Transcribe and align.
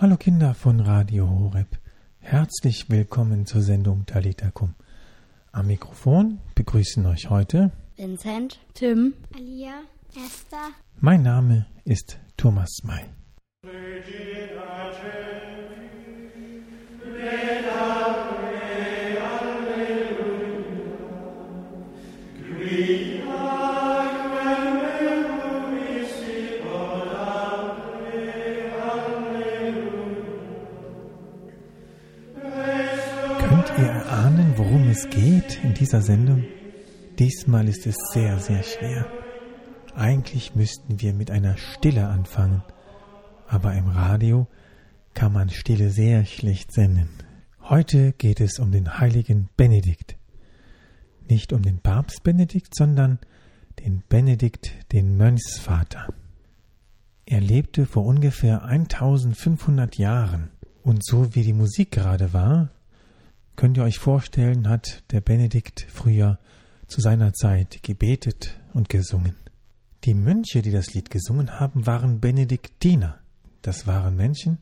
Hallo 0.00 0.16
Kinder 0.16 0.54
von 0.54 0.80
Radio 0.80 1.28
Horeb. 1.28 1.76
Herzlich 2.20 2.88
willkommen 2.88 3.44
zur 3.44 3.60
Sendung 3.60 4.06
Talita 4.06 4.50
Kum. 4.50 4.74
Am 5.52 5.66
Mikrofon 5.66 6.38
begrüßen 6.54 7.04
euch 7.04 7.28
heute 7.28 7.70
Vincent, 7.96 8.60
Tim, 8.72 9.12
Alia, 9.34 9.82
Esther. 10.16 10.70
Mein 11.00 11.22
Name 11.22 11.66
ist 11.84 12.18
Thomas 12.38 12.78
May. 12.82 13.04
Es 35.00 35.08
geht 35.08 35.64
in 35.64 35.72
dieser 35.72 36.02
Sendung? 36.02 36.44
Diesmal 37.18 37.68
ist 37.68 37.86
es 37.86 37.96
sehr, 38.12 38.38
sehr 38.38 38.62
schwer. 38.62 39.06
Eigentlich 39.94 40.54
müssten 40.54 41.00
wir 41.00 41.14
mit 41.14 41.30
einer 41.30 41.56
Stille 41.56 42.06
anfangen, 42.08 42.62
aber 43.46 43.72
im 43.74 43.88
Radio 43.88 44.46
kann 45.14 45.32
man 45.32 45.48
Stille 45.48 45.88
sehr 45.88 46.26
schlecht 46.26 46.72
senden. 46.72 47.08
Heute 47.62 48.12
geht 48.12 48.42
es 48.42 48.58
um 48.58 48.72
den 48.72 48.98
heiligen 48.98 49.48
Benedikt. 49.56 50.18
Nicht 51.30 51.54
um 51.54 51.62
den 51.62 51.78
Papst 51.78 52.22
Benedikt, 52.22 52.74
sondern 52.74 53.20
den 53.82 54.02
Benedikt, 54.06 54.72
den 54.92 55.16
Mönchsvater. 55.16 56.12
Er 57.24 57.40
lebte 57.40 57.86
vor 57.86 58.04
ungefähr 58.04 58.64
1500 58.64 59.96
Jahren. 59.96 60.50
Und 60.82 61.06
so 61.06 61.34
wie 61.34 61.42
die 61.42 61.54
Musik 61.54 61.90
gerade 61.90 62.34
war, 62.34 62.70
könnt 63.60 63.76
ihr 63.76 63.84
euch 63.84 63.98
vorstellen, 63.98 64.70
hat 64.70 65.02
der 65.12 65.20
Benedikt 65.20 65.86
früher 65.92 66.38
zu 66.86 67.02
seiner 67.02 67.34
Zeit 67.34 67.82
gebetet 67.82 68.58
und 68.72 68.88
gesungen. 68.88 69.36
Die 70.04 70.14
Mönche, 70.14 70.62
die 70.62 70.70
das 70.70 70.94
Lied 70.94 71.10
gesungen 71.10 71.60
haben, 71.60 71.86
waren 71.86 72.20
Benediktiner. 72.20 73.18
Das 73.60 73.86
waren 73.86 74.16
Menschen, 74.16 74.60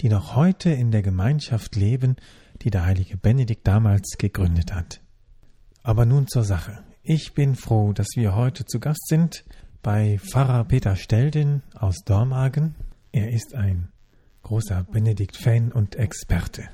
die 0.00 0.08
noch 0.08 0.36
heute 0.36 0.70
in 0.70 0.92
der 0.92 1.02
Gemeinschaft 1.02 1.74
leben, 1.74 2.14
die 2.62 2.70
der 2.70 2.86
heilige 2.86 3.16
Benedikt 3.16 3.66
damals 3.66 4.16
gegründet 4.16 4.72
hat. 4.72 5.00
Aber 5.82 6.06
nun 6.06 6.28
zur 6.28 6.44
Sache. 6.44 6.84
Ich 7.02 7.34
bin 7.34 7.56
froh, 7.56 7.92
dass 7.92 8.10
wir 8.14 8.36
heute 8.36 8.64
zu 8.64 8.78
Gast 8.78 9.08
sind 9.08 9.44
bei 9.82 10.20
Pfarrer 10.20 10.62
Peter 10.62 10.94
Stelden 10.94 11.64
aus 11.74 11.96
Dormagen. 12.04 12.76
Er 13.10 13.28
ist 13.28 13.56
ein 13.56 13.88
großer 14.44 14.84
Benedikt-Fan 14.84 15.72
und 15.72 15.96
Experte. 15.96 16.68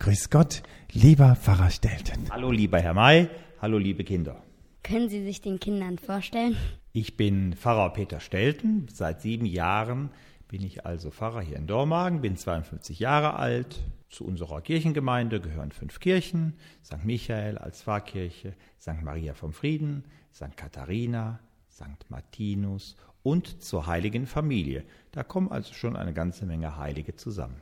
Grüß 0.00 0.30
Gott, 0.30 0.62
lieber 0.92 1.36
Pfarrer 1.36 1.68
Stelden. 1.68 2.30
Hallo 2.30 2.50
lieber 2.50 2.80
Herr 2.80 2.94
May, 2.94 3.28
hallo 3.60 3.76
liebe 3.76 4.02
Kinder. 4.02 4.42
Können 4.82 5.10
Sie 5.10 5.22
sich 5.22 5.42
den 5.42 5.60
Kindern 5.60 5.98
vorstellen? 5.98 6.56
Ich 6.94 7.18
bin 7.18 7.52
Pfarrer 7.52 7.92
Peter 7.92 8.18
Stelten. 8.18 8.88
Seit 8.90 9.20
sieben 9.20 9.44
Jahren 9.44 10.08
bin 10.48 10.62
ich 10.62 10.86
also 10.86 11.10
Pfarrer 11.10 11.42
hier 11.42 11.58
in 11.58 11.66
Dormagen, 11.66 12.22
bin 12.22 12.38
52 12.38 12.98
Jahre 12.98 13.34
alt. 13.34 13.82
Zu 14.08 14.24
unserer 14.24 14.62
Kirchengemeinde 14.62 15.38
gehören 15.38 15.70
fünf 15.70 16.00
Kirchen: 16.00 16.54
St. 16.82 17.04
Michael 17.04 17.58
als 17.58 17.82
Pfarrkirche, 17.82 18.54
St. 18.80 19.02
Maria 19.02 19.34
vom 19.34 19.52
Frieden, 19.52 20.04
St. 20.32 20.56
Katharina, 20.56 21.40
St. 21.70 22.08
Martinus 22.08 22.96
und 23.22 23.62
zur 23.62 23.86
Heiligen 23.86 24.26
Familie. 24.26 24.82
Da 25.12 25.24
kommen 25.24 25.52
also 25.52 25.74
schon 25.74 25.94
eine 25.94 26.14
ganze 26.14 26.46
Menge 26.46 26.78
Heilige 26.78 27.16
zusammen. 27.16 27.60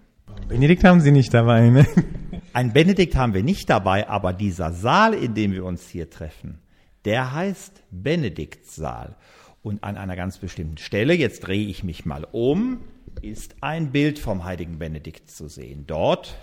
Benedikt 0.48 0.84
haben 0.84 1.00
Sie 1.00 1.12
nicht 1.12 1.34
dabei, 1.34 1.68
ne? 1.68 1.86
Ein 2.54 2.72
Benedikt 2.72 3.14
haben 3.16 3.34
wir 3.34 3.42
nicht 3.42 3.68
dabei, 3.68 4.08
aber 4.08 4.32
dieser 4.32 4.72
Saal, 4.72 5.14
in 5.14 5.34
dem 5.34 5.52
wir 5.52 5.64
uns 5.64 5.88
hier 5.88 6.08
treffen, 6.08 6.58
der 7.04 7.34
heißt 7.34 7.82
Benediktssaal. 7.90 9.16
Und 9.62 9.84
an 9.84 9.96
einer 9.96 10.16
ganz 10.16 10.38
bestimmten 10.38 10.78
Stelle, 10.78 11.14
jetzt 11.14 11.40
drehe 11.40 11.68
ich 11.68 11.84
mich 11.84 12.06
mal 12.06 12.26
um, 12.32 12.80
ist 13.20 13.56
ein 13.60 13.92
Bild 13.92 14.18
vom 14.18 14.44
heiligen 14.44 14.78
Benedikt 14.78 15.30
zu 15.30 15.48
sehen. 15.48 15.84
Dort, 15.86 16.36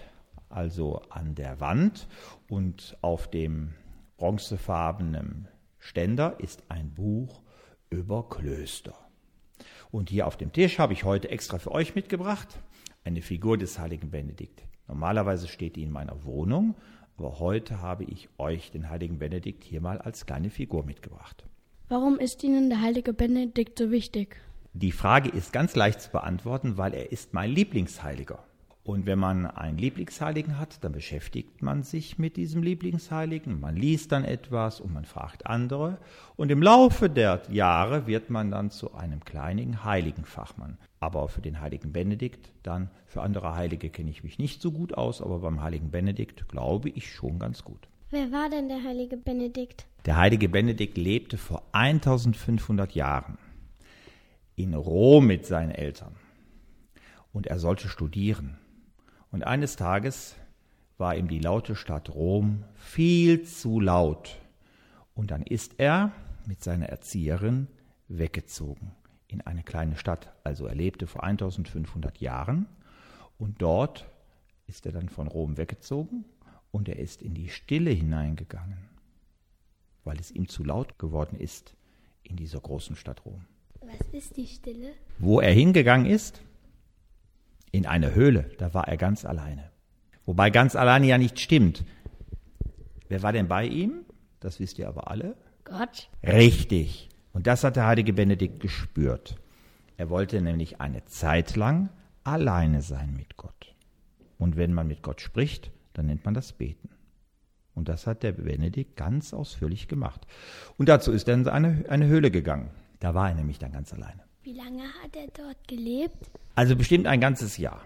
also 0.49 1.01
an 1.09 1.33
der 1.33 1.59
Wand 1.59 2.07
und 2.47 2.97
auf 3.01 3.29
dem 3.29 3.73
bronzefarbenen 4.17 5.47
Ständer 5.79 6.35
ist 6.39 6.63
ein 6.69 6.93
Buch 6.93 7.41
über 7.89 8.29
Klöster. 8.29 8.95
Und 9.91 10.09
hier 10.09 10.27
auf 10.27 10.37
dem 10.37 10.51
Tisch 10.51 10.77
habe 10.77 10.93
ich 10.93 11.03
heute 11.03 11.29
extra 11.29 11.57
für 11.57 11.71
euch 11.71 11.95
mitgebracht 11.95 12.59
eine 13.05 13.21
Figur 13.21 13.57
des 13.57 13.79
heiligen 13.79 14.09
Benedikt. 14.11 14.63
Normalerweise 14.87 15.47
steht 15.47 15.77
die 15.77 15.83
in 15.83 15.91
meiner 15.91 16.25
Wohnung, 16.25 16.75
aber 17.17 17.39
heute 17.39 17.81
habe 17.81 18.03
ich 18.03 18.27
euch 18.37 18.71
den 18.71 18.89
heiligen 18.89 19.19
Benedikt 19.19 19.63
hier 19.63 19.79
mal 19.79 19.99
als 19.99 20.25
kleine 20.25 20.49
Figur 20.49 20.83
mitgebracht. 20.83 21.45
Warum 21.87 22.19
ist 22.19 22.43
Ihnen 22.43 22.69
der 22.69 22.81
heilige 22.81 23.13
Benedikt 23.13 23.79
so 23.79 23.91
wichtig? 23.91 24.41
Die 24.73 24.91
Frage 24.91 25.29
ist 25.29 25.53
ganz 25.53 25.75
leicht 25.75 26.01
zu 26.01 26.09
beantworten, 26.09 26.77
weil 26.77 26.93
er 26.93 27.11
ist 27.11 27.33
mein 27.33 27.51
Lieblingsheiliger. 27.51 28.43
Und 28.85 29.07
wenn 29.07 29.17
man 29.17 29.47
einen 29.47 29.79
Lieblingsheiligen 29.79 30.59
hat, 30.59 30.83
dann 30.83 30.91
beschäftigt 30.91 31.63
man 31.63 31.81
sich 31.81 32.19
mit 32.19 32.37
diesem 32.37 32.61
Lieblingsheiligen, 32.61 33.59
man 33.59 33.75
liest 33.75 34.11
dann 34.11 34.23
etwas 34.23 34.79
und 34.79 34.93
man 34.93 35.05
fragt 35.05 35.47
andere. 35.47 35.97
Und 36.35 36.51
im 36.51 36.61
Laufe 36.61 37.09
der 37.09 37.41
Jahre 37.49 38.05
wird 38.05 38.29
man 38.29 38.51
dann 38.51 38.69
zu 38.69 38.93
einem 38.93 39.25
kleinen 39.25 39.83
Heiligenfachmann. 39.83 40.77
Aber 40.99 41.27
für 41.29 41.41
den 41.41 41.61
heiligen 41.61 41.93
Benedikt, 41.93 42.51
dann 42.61 42.91
für 43.07 43.23
andere 43.23 43.55
Heilige 43.55 43.89
kenne 43.89 44.11
ich 44.11 44.23
mich 44.23 44.37
nicht 44.37 44.61
so 44.61 44.71
gut 44.71 44.93
aus, 44.93 45.19
aber 45.19 45.39
beim 45.39 45.63
heiligen 45.63 45.89
Benedikt 45.89 46.47
glaube 46.47 46.89
ich 46.89 47.11
schon 47.11 47.39
ganz 47.39 47.63
gut. 47.63 47.87
Wer 48.11 48.31
war 48.31 48.51
denn 48.51 48.69
der 48.69 48.83
heilige 48.83 49.17
Benedikt? 49.17 49.87
Der 50.05 50.17
heilige 50.17 50.47
Benedikt 50.47 50.95
lebte 50.95 51.39
vor 51.39 51.63
1500 51.71 52.93
Jahren 52.93 53.39
in 54.55 54.75
Rom 54.75 55.25
mit 55.25 55.47
seinen 55.47 55.71
Eltern. 55.71 56.15
Und 57.33 57.47
er 57.47 57.57
sollte 57.57 57.87
studieren. 57.87 58.59
Und 59.35 59.43
eines 59.43 59.75
Tages 59.75 60.37
war 60.97 61.17
ihm 61.17 61.27
die 61.27 61.39
laute 61.39 61.75
Stadt 61.75 62.09
Rom 62.15 62.63
viel 62.73 63.43
zu 63.43 63.81
laut. 63.81 64.37
Und 65.13 65.29
dann 65.29 65.41
ist 65.41 65.73
er 65.77 66.13
mit 66.45 66.63
seiner 66.63 66.85
Erzieherin 66.85 67.67
weggezogen 68.07 68.93
in 69.27 69.41
eine 69.41 69.61
kleine 69.61 69.97
Stadt. 69.97 70.31
Also 70.45 70.67
er 70.67 70.75
lebte 70.75 71.05
vor 71.05 71.25
1500 71.25 72.21
Jahren 72.21 72.65
und 73.37 73.61
dort 73.61 74.05
ist 74.67 74.85
er 74.85 74.93
dann 74.93 75.09
von 75.09 75.27
Rom 75.27 75.57
weggezogen 75.57 76.23
und 76.71 76.87
er 76.87 76.99
ist 76.99 77.21
in 77.21 77.33
die 77.33 77.49
Stille 77.49 77.91
hineingegangen, 77.91 78.87
weil 80.05 80.17
es 80.17 80.31
ihm 80.31 80.47
zu 80.47 80.63
laut 80.63 80.97
geworden 80.97 81.37
ist 81.37 81.75
in 82.23 82.37
dieser 82.37 82.61
großen 82.61 82.95
Stadt 82.95 83.25
Rom. 83.25 83.43
Was 83.81 84.13
ist 84.13 84.37
die 84.37 84.47
Stille? 84.47 84.93
Wo 85.19 85.41
er 85.41 85.51
hingegangen 85.51 86.05
ist? 86.05 86.41
In 87.75 87.85
eine 87.85 88.15
Höhle, 88.15 88.49
da 88.57 88.73
war 88.73 88.87
er 88.87 88.95
ganz 88.95 89.25
alleine. 89.25 89.69
Wobei 90.25 90.49
ganz 90.49 90.77
alleine 90.77 91.07
ja 91.07 91.17
nicht 91.17 91.41
stimmt. 91.41 91.83
Wer 93.09 93.21
war 93.21 93.33
denn 93.33 93.49
bei 93.49 93.65
ihm? 93.65 94.05
Das 94.39 94.61
wisst 94.61 94.79
ihr 94.79 94.87
aber 94.87 95.11
alle. 95.11 95.35
Gott. 95.65 96.09
Richtig. 96.25 97.09
Und 97.33 97.47
das 97.47 97.65
hat 97.65 97.75
der 97.75 97.85
heilige 97.85 98.13
Benedikt 98.13 98.61
gespürt. 98.61 99.35
Er 99.97 100.09
wollte 100.09 100.41
nämlich 100.41 100.79
eine 100.79 101.03
Zeit 101.03 101.57
lang 101.57 101.89
alleine 102.23 102.81
sein 102.81 103.13
mit 103.13 103.35
Gott. 103.35 103.75
Und 104.37 104.55
wenn 104.55 104.73
man 104.73 104.87
mit 104.87 105.03
Gott 105.03 105.19
spricht, 105.19 105.69
dann 105.91 106.05
nennt 106.05 106.23
man 106.23 106.33
das 106.33 106.53
Beten. 106.53 106.87
Und 107.73 107.89
das 107.89 108.07
hat 108.07 108.23
der 108.23 108.31
Benedikt 108.31 108.95
ganz 108.95 109.33
ausführlich 109.33 109.89
gemacht. 109.89 110.25
Und 110.77 110.87
dazu 110.87 111.11
ist 111.11 111.27
er 111.27 111.33
in 111.33 111.49
eine, 111.49 111.83
eine 111.89 112.07
Höhle 112.07 112.31
gegangen. 112.31 112.69
Da 113.01 113.13
war 113.13 113.27
er 113.27 113.35
nämlich 113.35 113.59
dann 113.59 113.73
ganz 113.73 113.91
alleine. 113.91 114.23
Wie 114.45 114.53
lange 114.53 114.83
hat 115.01 115.15
er 115.15 115.25
dort 115.33 115.67
gelebt? 115.67 116.29
Also 116.53 116.75
bestimmt 116.75 117.07
ein 117.07 117.19
ganzes 117.19 117.57
Jahr. 117.57 117.81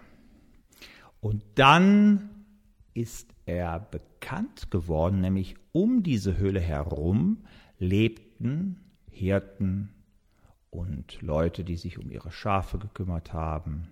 Und 1.21 1.41
dann 1.55 2.29
ist 2.93 3.33
er 3.45 3.79
bekannt 3.79 4.69
geworden, 4.69 5.21
nämlich 5.21 5.55
um 5.71 6.03
diese 6.03 6.35
Höhle 6.35 6.59
herum 6.59 7.45
lebten 7.77 8.75
Hirten 9.09 9.93
und 10.69 11.21
Leute, 11.21 11.63
die 11.63 11.77
sich 11.77 11.97
um 11.97 12.11
ihre 12.11 12.29
Schafe 12.29 12.77
gekümmert 12.77 13.31
haben 13.31 13.87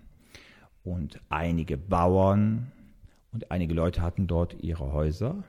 und 0.84 1.22
einige 1.30 1.78
Bauern 1.78 2.70
und 3.32 3.50
einige 3.50 3.72
Leute 3.72 4.02
hatten 4.02 4.26
dort 4.26 4.62
ihre 4.62 4.92
Häuser 4.92 5.42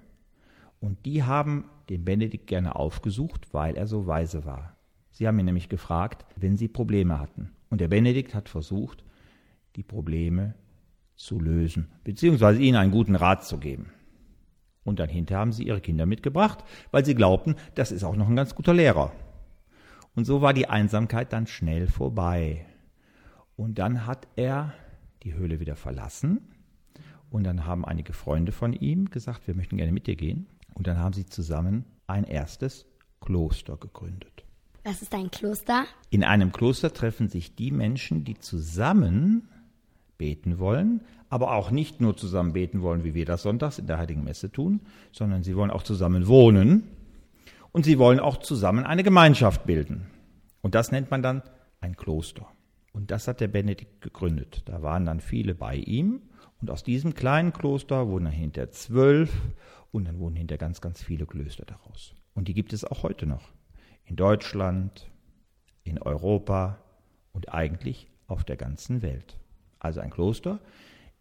und 0.80 1.06
die 1.06 1.24
haben 1.24 1.66
den 1.90 2.06
Benedikt 2.06 2.48
gerne 2.48 2.78
aufgesucht, 2.78 3.54
weil 3.54 3.76
er 3.76 3.88
so 3.88 4.08
weise 4.08 4.46
war. 4.46 4.79
Sie 5.20 5.28
haben 5.28 5.38
ihn 5.38 5.48
nämlich 5.48 5.68
gefragt, 5.68 6.26
wenn 6.38 6.56
sie 6.56 6.70
Probleme 6.70 7.20
hatten. 7.20 7.52
Und 7.70 7.82
der 7.82 7.90
Benedikt 7.90 8.34
hat 8.34 8.48
versucht, 8.48 9.04
die 9.76 9.84
Probleme 9.84 10.56
zu 11.18 11.42
lösen, 11.42 11.90
beziehungsweise 12.06 12.62
ihnen 12.62 12.78
einen 12.78 12.94
guten 12.94 13.16
Rat 13.16 13.44
zu 13.44 13.58
geben. 13.58 13.92
Und 14.86 14.98
dann 15.00 15.10
hinterher 15.10 15.42
haben 15.42 15.52
sie 15.52 15.68
ihre 15.68 15.82
Kinder 15.82 16.06
mitgebracht, 16.06 16.64
weil 16.92 17.04
sie 17.04 17.16
glaubten, 17.16 17.58
das 17.76 17.92
ist 17.92 18.06
auch 18.06 18.16
noch 18.16 18.30
ein 18.30 18.36
ganz 18.38 18.56
guter 18.56 18.74
Lehrer. 18.74 19.12
Und 20.16 20.24
so 20.24 20.42
war 20.42 20.54
die 20.54 20.70
Einsamkeit 20.70 21.34
dann 21.34 21.48
schnell 21.48 21.88
vorbei. 21.88 22.66
Und 23.58 23.78
dann 23.78 24.06
hat 24.06 24.26
er 24.38 24.74
die 25.24 25.34
Höhle 25.34 25.60
wieder 25.60 25.76
verlassen. 25.76 26.48
Und 27.30 27.44
dann 27.44 27.66
haben 27.66 27.84
einige 27.84 28.14
Freunde 28.14 28.54
von 28.54 28.72
ihm 28.72 29.10
gesagt, 29.10 29.48
wir 29.48 29.54
möchten 29.54 29.76
gerne 29.76 29.92
mit 29.92 30.08
dir 30.08 30.16
gehen. 30.16 30.48
Und 30.76 30.88
dann 30.88 30.98
haben 30.98 31.12
sie 31.12 31.26
zusammen 31.26 31.84
ein 32.08 32.24
erstes 32.24 32.86
Kloster 33.20 33.76
gegründet. 33.76 34.46
Was 34.84 35.02
ist 35.02 35.14
ein 35.14 35.30
Kloster? 35.30 35.86
In 36.10 36.24
einem 36.24 36.52
Kloster 36.52 36.94
treffen 36.94 37.28
sich 37.28 37.56
die 37.56 37.72
Menschen, 37.72 38.24
die 38.24 38.40
zusammen 38.40 39.50
beten 40.18 40.60
wollen, 40.60 41.02
aber 41.30 41.54
auch 41.54 41.70
nicht 41.72 42.02
nur 42.02 42.16
zusammen 42.16 42.54
beten 42.54 42.82
wollen, 42.82 43.04
wie 43.04 43.14
wir 43.14 43.26
das 43.26 43.44
sonntags 43.44 43.78
in 43.78 43.88
der 43.88 43.98
Heiligen 43.98 44.24
Messe 44.24 44.52
tun, 44.52 44.82
sondern 45.12 45.44
sie 45.44 45.56
wollen 45.56 45.72
auch 45.72 45.84
zusammen 45.84 46.28
wohnen 46.28 46.84
und 47.72 47.84
sie 47.84 48.00
wollen 48.00 48.20
auch 48.20 48.38
zusammen 48.38 48.86
eine 48.86 49.04
Gemeinschaft 49.04 49.66
bilden. 49.66 50.08
Und 50.62 50.76
das 50.76 50.92
nennt 50.92 51.12
man 51.12 51.22
dann 51.22 51.44
ein 51.82 51.96
Kloster. 51.96 52.48
Und 52.94 53.12
das 53.12 53.28
hat 53.28 53.40
der 53.40 53.48
Benedikt 53.48 54.02
gegründet. 54.02 54.64
Da 54.66 54.82
waren 54.82 55.06
dann 55.06 55.20
viele 55.20 55.56
bei 55.56 55.76
ihm. 55.76 56.22
Und 56.62 56.70
aus 56.72 56.84
diesem 56.84 57.14
kleinen 57.14 57.54
Kloster 57.54 58.08
wurden 58.08 58.26
dann 58.26 58.34
hinter 58.34 58.72
zwölf 58.72 59.32
und 59.92 60.06
dann 60.08 60.20
wurden 60.20 60.36
hinter 60.36 60.58
ganz, 60.58 60.82
ganz 60.82 61.02
viele 61.02 61.26
Klöster 61.26 61.66
daraus. 61.66 62.16
Und 62.34 62.48
die 62.48 62.54
gibt 62.54 62.74
es 62.74 62.84
auch 62.84 63.04
heute 63.04 63.26
noch. 63.26 63.54
In 64.10 64.16
Deutschland, 64.16 65.08
in 65.84 66.02
Europa 66.02 66.80
und 67.32 67.54
eigentlich 67.54 68.08
auf 68.26 68.44
der 68.44 68.58
ganzen 68.58 69.04
Welt. 69.04 69.38
Also 69.78 70.00
ein 70.00 70.10
Kloster 70.10 70.60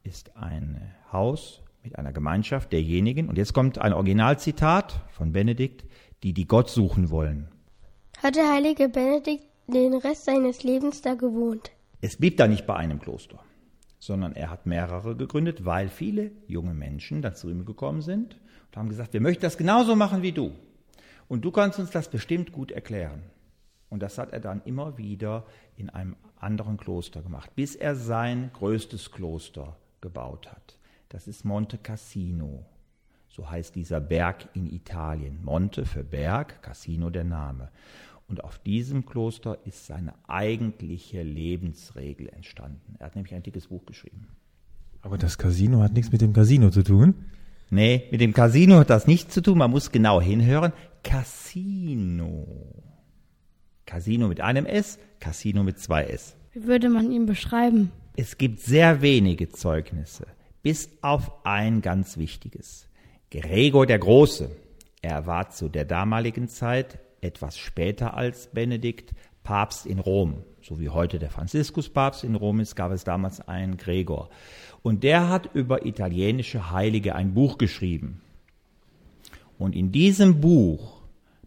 ist 0.05 0.35
ein 0.39 0.95
Haus 1.13 1.61
mit 1.83 1.99
einer 1.99 2.15
Gemeinschaft 2.15 2.73
derjenigen, 2.73 3.29
und 3.29 3.37
jetzt 3.37 3.53
kommt 3.53 3.77
ein 3.77 3.93
Originalzitat 3.93 5.03
von 5.11 5.33
Benedikt, 5.33 5.85
die 6.23 6.33
die 6.33 6.47
Gott 6.47 6.71
suchen 6.71 7.11
wollen. 7.11 7.49
Hat 8.23 8.37
der 8.37 8.51
heilige 8.51 8.89
Benedikt 8.89 9.45
den 9.67 9.93
Rest 9.93 10.25
seines 10.25 10.63
Lebens 10.63 11.03
da 11.03 11.13
gewohnt? 11.15 11.71
Es 12.01 12.17
blieb 12.17 12.39
da 12.39 12.49
nicht 12.49 12.67
bei 12.67 12.75
einem 12.75 13.01
Kloster, 13.01 13.39
sondern 13.99 14.33
er 14.33 14.49
hat 14.49 14.65
mehrere 14.65 15.15
gegründet, 15.15 15.67
weil 15.67 15.91
viele 15.91 16.31
junge 16.47 16.73
Menschen 16.73 17.21
dann 17.21 17.35
zu 17.35 17.51
ihm 17.51 17.67
gekommen 17.67 18.01
sind 18.01 18.41
und 18.71 18.77
haben 18.79 18.89
gesagt, 18.89 19.13
wir 19.13 19.21
möchten 19.21 19.43
das 19.43 19.59
genauso 19.59 19.95
machen 19.95 20.23
wie 20.23 20.33
du. 20.33 20.53
Und 21.29 21.45
du 21.45 21.51
kannst 21.51 21.79
uns 21.79 21.91
das 21.91 22.11
bestimmt 22.11 22.53
gut 22.53 22.73
erklären. 22.73 23.23
Und 23.91 24.03
das 24.03 24.19
hat 24.19 24.33
er 24.33 24.41
dann 24.41 24.63
immer 24.65 24.99
wieder 24.99 25.47
in 25.77 25.91
einem 25.91 26.17
anderen 26.37 26.77
Kloster 26.77 27.23
gemacht, 27.23 27.55
bis 27.55 27.75
er 27.75 27.95
sein 27.95 28.51
größtes 28.53 29.13
Kloster 29.13 29.77
gebaut 30.01 30.51
hat. 30.51 30.79
Das 31.09 31.27
ist 31.27 31.45
Monte 31.45 31.79
Cassino. 31.79 32.67
So 33.29 33.51
heißt 33.51 33.75
dieser 33.75 34.01
Berg 34.01 34.49
in 34.55 34.67
Italien. 34.67 35.39
Monte 35.45 35.87
für 35.87 36.05
Berg, 36.05 36.63
Cassino 36.63 37.09
der 37.09 37.25
Name. 37.25 37.71
Und 38.27 38.45
auf 38.45 38.59
diesem 38.59 39.07
Kloster 39.07 39.59
ist 39.65 39.87
seine 39.87 40.13
eigentliche 40.27 41.23
Lebensregel 41.23 42.29
entstanden. 42.29 42.97
Er 42.99 43.07
hat 43.07 43.15
nämlich 43.15 43.35
ein 43.35 43.43
dickes 43.43 43.69
Buch 43.69 43.87
geschrieben. 43.87 44.29
Aber 45.01 45.17
das 45.17 45.39
Casino 45.39 45.81
hat 45.81 45.95
nichts 45.95 46.13
mit 46.13 46.21
dem 46.21 46.35
Casino 46.35 46.71
zu 46.71 46.83
tun. 46.83 47.15
Nee, 47.71 48.09
mit 48.11 48.21
dem 48.21 48.33
Casino 48.33 48.79
hat 48.79 48.91
das 48.91 49.07
nichts 49.07 49.35
zu 49.35 49.43
tun. 49.43 49.59
Man 49.59 49.71
muss 49.71 49.93
genau 49.93 50.21
hinhören. 50.21 50.73
Casino. 51.03 52.47
Casino 53.87 54.29
mit 54.29 54.41
einem 54.41 54.67
S, 54.67 54.99
Casino 55.21 55.63
mit 55.63 55.79
zwei 55.79 56.05
S. 56.05 56.37
Wie 56.53 56.65
würde 56.65 56.91
man 56.91 57.11
ihn 57.11 57.27
beschreiben? 57.27 57.91
Es 58.17 58.37
gibt 58.37 58.61
sehr 58.61 59.01
wenige 59.01 59.49
Zeugnisse, 59.49 60.27
bis 60.63 60.91
auf 61.03 61.47
ein 61.47 61.81
ganz 61.83 62.17
wichtiges. 62.19 62.89
Gregor 63.31 63.87
der 63.87 63.99
Große, 63.99 64.51
er 65.03 65.27
war 65.27 65.51
zu 65.51 65.69
der 65.69 65.85
damaligen 65.85 66.49
Zeit 66.49 66.99
etwas 67.21 67.59
später 67.59 68.15
als 68.15 68.49
Benedikt 68.49 69.15
Papst 69.43 69.87
in 69.87 69.99
Rom. 69.99 70.45
So 70.69 70.79
wie 70.79 70.91
heute 70.91 71.19
der 71.19 71.31
Franziskus 71.31 71.89
Papst 71.89 72.25
in 72.25 72.35
Rom 72.35 72.61
ist, 72.61 72.77
gab 72.77 72.93
es 72.93 73.03
damals 73.03 73.41
einen 73.41 73.79
Gregor. 73.79 74.29
Und 74.83 75.03
der 75.03 75.31
hat 75.31 75.49
über 75.55 75.87
italienische 75.87 76.71
Heilige 76.71 77.15
ein 77.15 77.33
Buch 77.33 77.57
geschrieben. 77.57 78.21
Und 79.57 79.75
in 79.75 79.93
diesem 79.93 80.43
Buch 80.43 81.01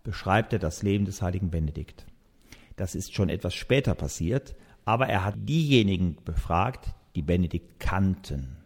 beschreibt 0.04 0.54
er 0.54 0.60
das 0.60 0.82
Leben 0.82 1.06
des 1.06 1.22
heiligen 1.22 1.52
Benedikt. 1.52 2.08
Das 2.78 2.96
ist 2.96 3.14
schon 3.14 3.30
etwas 3.30 3.54
später 3.54 3.94
passiert, 3.94 4.56
aber 4.86 5.06
er 5.08 5.24
hat 5.24 5.36
diejenigen 5.38 6.18
befragt, 6.26 6.96
die 7.16 7.22
Benedikt 7.22 7.80
kannten. 7.80 8.58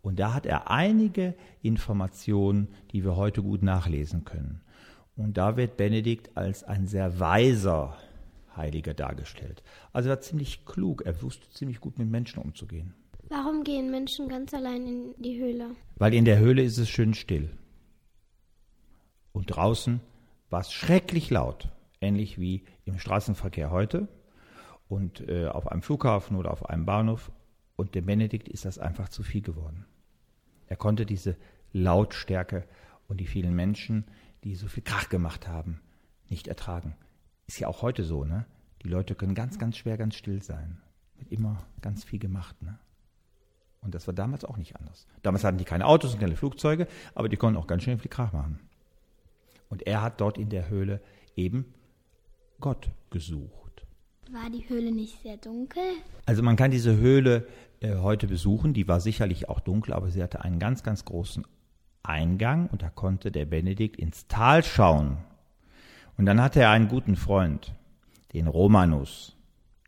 Und 0.00 0.20
da 0.20 0.32
hat 0.32 0.46
er 0.46 0.70
einige 0.70 1.34
Informationen, 1.60 2.68
die 2.92 3.02
wir 3.02 3.16
heute 3.16 3.42
gut 3.42 3.64
nachlesen 3.64 4.24
können. 4.24 4.60
Und 5.16 5.36
da 5.38 5.56
wird 5.56 5.76
Benedikt 5.76 6.36
als 6.36 6.62
ein 6.62 6.86
sehr 6.86 7.18
weiser 7.18 7.98
Heiliger 8.56 8.94
dargestellt. 8.94 9.62
Also 9.92 10.08
er 10.08 10.16
war 10.16 10.20
ziemlich 10.20 10.64
klug, 10.64 11.02
er 11.04 11.20
wusste 11.22 11.48
ziemlich 11.50 11.80
gut 11.80 11.98
mit 11.98 12.08
Menschen 12.08 12.42
umzugehen. 12.42 12.94
Warum 13.28 13.62
gehen 13.62 13.90
Menschen 13.90 14.28
ganz 14.28 14.52
allein 14.54 14.86
in 14.86 15.14
die 15.18 15.40
Höhle? 15.40 15.70
Weil 15.96 16.14
in 16.14 16.24
der 16.24 16.38
Höhle 16.38 16.62
ist 16.62 16.78
es 16.78 16.88
schön 16.88 17.14
still. 17.14 17.50
Und 19.32 19.46
draußen 19.46 20.00
war 20.50 20.60
es 20.60 20.72
schrecklich 20.72 21.30
laut, 21.30 21.68
ähnlich 22.00 22.40
wie 22.40 22.64
im 22.84 22.98
Straßenverkehr 22.98 23.70
heute 23.70 24.08
und 24.88 25.26
äh, 25.28 25.46
auf 25.46 25.70
einem 25.70 25.82
Flughafen 25.82 26.36
oder 26.36 26.50
auf 26.50 26.68
einem 26.68 26.86
Bahnhof. 26.86 27.30
Und 27.76 27.94
dem 27.94 28.06
Benedikt 28.06 28.48
ist 28.48 28.64
das 28.64 28.78
einfach 28.78 29.08
zu 29.08 29.22
viel 29.22 29.42
geworden. 29.42 29.86
Er 30.66 30.76
konnte 30.76 31.06
diese 31.06 31.36
Lautstärke 31.72 32.64
und 33.06 33.20
die 33.20 33.26
vielen 33.26 33.54
Menschen, 33.54 34.04
die 34.44 34.54
so 34.56 34.66
viel 34.66 34.82
Krach 34.82 35.08
gemacht 35.08 35.46
haben, 35.46 35.80
nicht 36.28 36.48
ertragen. 36.48 36.96
Ist 37.50 37.58
ja 37.58 37.66
auch 37.66 37.82
heute 37.82 38.04
so, 38.04 38.24
ne? 38.24 38.46
Die 38.84 38.88
Leute 38.88 39.16
können 39.16 39.34
ganz, 39.34 39.58
ganz 39.58 39.76
schwer 39.76 39.98
ganz 39.98 40.14
still 40.14 40.40
sein. 40.40 40.78
Wird 41.18 41.32
immer 41.32 41.66
ganz 41.82 42.04
viel 42.04 42.20
gemacht, 42.20 42.62
ne? 42.62 42.78
Und 43.80 43.92
das 43.92 44.06
war 44.06 44.14
damals 44.14 44.44
auch 44.44 44.56
nicht 44.56 44.76
anders. 44.76 45.08
Damals 45.22 45.42
hatten 45.42 45.58
die 45.58 45.64
keine 45.64 45.86
Autos 45.86 46.14
und 46.14 46.20
keine 46.20 46.36
Flugzeuge, 46.36 46.86
aber 47.12 47.28
die 47.28 47.36
konnten 47.36 47.58
auch 47.58 47.66
ganz 47.66 47.82
schön 47.82 47.98
viel 47.98 48.08
Krach 48.08 48.32
machen. 48.32 48.60
Und 49.68 49.84
er 49.84 50.00
hat 50.00 50.20
dort 50.20 50.38
in 50.38 50.48
der 50.48 50.68
Höhle 50.68 51.00
eben 51.34 51.74
Gott 52.60 52.92
gesucht. 53.10 53.84
War 54.30 54.48
die 54.48 54.68
Höhle 54.68 54.92
nicht 54.92 55.20
sehr 55.20 55.36
dunkel? 55.36 55.82
Also 56.26 56.44
man 56.44 56.54
kann 56.54 56.70
diese 56.70 56.98
Höhle 56.98 57.48
äh, 57.80 57.96
heute 57.96 58.28
besuchen, 58.28 58.74
die 58.74 58.86
war 58.86 59.00
sicherlich 59.00 59.48
auch 59.48 59.58
dunkel, 59.58 59.92
aber 59.92 60.12
sie 60.12 60.22
hatte 60.22 60.44
einen 60.44 60.60
ganz, 60.60 60.84
ganz 60.84 61.04
großen 61.04 61.44
Eingang 62.04 62.68
und 62.68 62.82
da 62.82 62.90
konnte 62.90 63.32
der 63.32 63.46
Benedikt 63.46 63.96
ins 63.96 64.28
Tal 64.28 64.62
schauen. 64.62 65.16
Und 66.20 66.26
dann 66.26 66.42
hatte 66.42 66.60
er 66.60 66.68
einen 66.68 66.88
guten 66.88 67.16
Freund, 67.16 67.72
den 68.34 68.46
Romanus, 68.46 69.38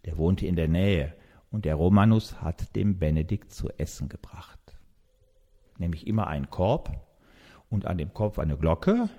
der 0.07 0.17
wohnte 0.17 0.47
in 0.47 0.57
der 0.57 0.67
Nähe 0.67 1.13
und 1.51 1.67
der 1.67 1.75
Romanus 1.75 2.41
hat 2.41 2.75
dem 2.75 2.99
Benedikt 2.99 3.53
zu 3.53 3.69
essen 3.77 4.09
gebracht. 4.09 4.59
Nämlich 5.77 6.07
immer 6.07 6.29
einen 6.29 6.49
Korb 6.49 6.91
und 7.69 7.85
an 7.85 7.99
dem 7.99 8.15
Korb 8.15 8.39
eine 8.39 8.57
Glocke 8.57 9.11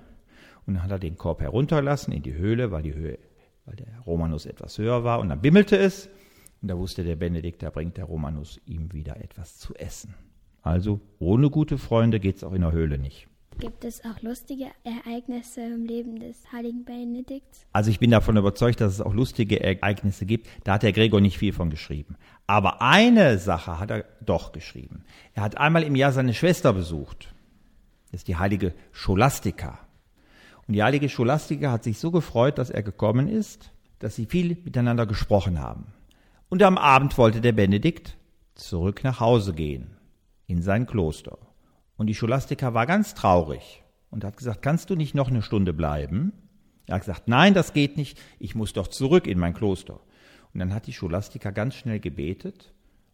und 0.66 0.74
dann 0.74 0.82
hat 0.82 0.90
er 0.90 0.98
den 0.98 1.16
Korb 1.16 1.40
herunterlassen 1.40 2.12
in 2.12 2.24
die 2.24 2.34
Höhle, 2.34 2.72
weil 2.72 2.82
die 2.82 2.94
Höhe, 2.94 3.20
weil 3.64 3.76
der 3.76 3.96
Romanus 4.04 4.44
etwas 4.44 4.76
höher 4.78 5.04
war 5.04 5.20
und 5.20 5.28
dann 5.28 5.40
bimmelte 5.40 5.76
es 5.76 6.08
und 6.62 6.66
da 6.66 6.76
wusste 6.76 7.04
der 7.04 7.14
Benedikt, 7.14 7.62
da 7.62 7.70
bringt 7.70 7.96
der 7.96 8.06
Romanus 8.06 8.60
ihm 8.66 8.92
wieder 8.92 9.22
etwas 9.22 9.56
zu 9.56 9.72
essen. 9.76 10.16
Also 10.62 11.00
ohne 11.20 11.48
gute 11.48 11.78
Freunde 11.78 12.18
geht 12.18 12.38
es 12.38 12.42
auch 12.42 12.54
in 12.54 12.62
der 12.62 12.72
Höhle 12.72 12.98
nicht. 12.98 13.28
Gibt 13.58 13.84
es 13.84 14.04
auch 14.04 14.20
lustige 14.20 14.66
Ereignisse 14.82 15.60
im 15.62 15.84
Leben 15.84 16.18
des 16.18 16.52
heiligen 16.52 16.84
Benedikts? 16.84 17.66
Also 17.72 17.90
ich 17.90 18.00
bin 18.00 18.10
davon 18.10 18.36
überzeugt, 18.36 18.80
dass 18.80 18.92
es 18.92 19.00
auch 19.00 19.14
lustige 19.14 19.62
Ereignisse 19.62 20.26
gibt. 20.26 20.48
Da 20.64 20.74
hat 20.74 20.82
der 20.82 20.92
Gregor 20.92 21.20
nicht 21.20 21.38
viel 21.38 21.52
von 21.52 21.70
geschrieben. 21.70 22.16
Aber 22.46 22.82
eine 22.82 23.38
Sache 23.38 23.78
hat 23.78 23.90
er 23.90 24.04
doch 24.24 24.52
geschrieben. 24.52 25.04
Er 25.34 25.42
hat 25.42 25.56
einmal 25.56 25.82
im 25.82 25.96
Jahr 25.96 26.12
seine 26.12 26.34
Schwester 26.34 26.72
besucht. 26.72 27.32
Das 28.10 28.20
ist 28.20 28.28
die 28.28 28.36
heilige 28.36 28.74
Scholastika. 28.92 29.78
Und 30.66 30.74
die 30.74 30.82
heilige 30.82 31.08
Scholastika 31.08 31.70
hat 31.70 31.84
sich 31.84 31.98
so 31.98 32.10
gefreut, 32.10 32.58
dass 32.58 32.70
er 32.70 32.82
gekommen 32.82 33.28
ist, 33.28 33.70
dass 33.98 34.16
sie 34.16 34.26
viel 34.26 34.56
miteinander 34.64 35.06
gesprochen 35.06 35.60
haben. 35.60 35.86
Und 36.48 36.62
am 36.62 36.78
Abend 36.78 37.16
wollte 37.18 37.40
der 37.40 37.52
Benedikt 37.52 38.16
zurück 38.54 39.04
nach 39.04 39.20
Hause 39.20 39.54
gehen, 39.54 39.96
in 40.46 40.62
sein 40.62 40.86
Kloster. 40.86 41.38
Und 41.96 42.08
die 42.08 42.14
Scholastika 42.14 42.74
war 42.74 42.86
ganz 42.86 43.14
traurig 43.14 43.82
und 44.10 44.24
hat 44.24 44.36
gesagt, 44.36 44.62
kannst 44.62 44.90
du 44.90 44.96
nicht 44.96 45.14
noch 45.14 45.28
eine 45.28 45.42
Stunde 45.42 45.72
bleiben? 45.72 46.32
Er 46.86 46.96
hat 46.96 47.02
gesagt, 47.02 47.28
nein, 47.28 47.54
das 47.54 47.72
geht 47.72 47.96
nicht, 47.96 48.20
ich 48.38 48.54
muss 48.54 48.72
doch 48.72 48.88
zurück 48.88 49.26
in 49.26 49.38
mein 49.38 49.54
Kloster. 49.54 50.00
Und 50.52 50.60
dann 50.60 50.74
hat 50.74 50.86
die 50.86 50.92
Scholastika 50.92 51.50
ganz 51.50 51.74
schnell 51.74 52.00
gebetet 52.00 52.72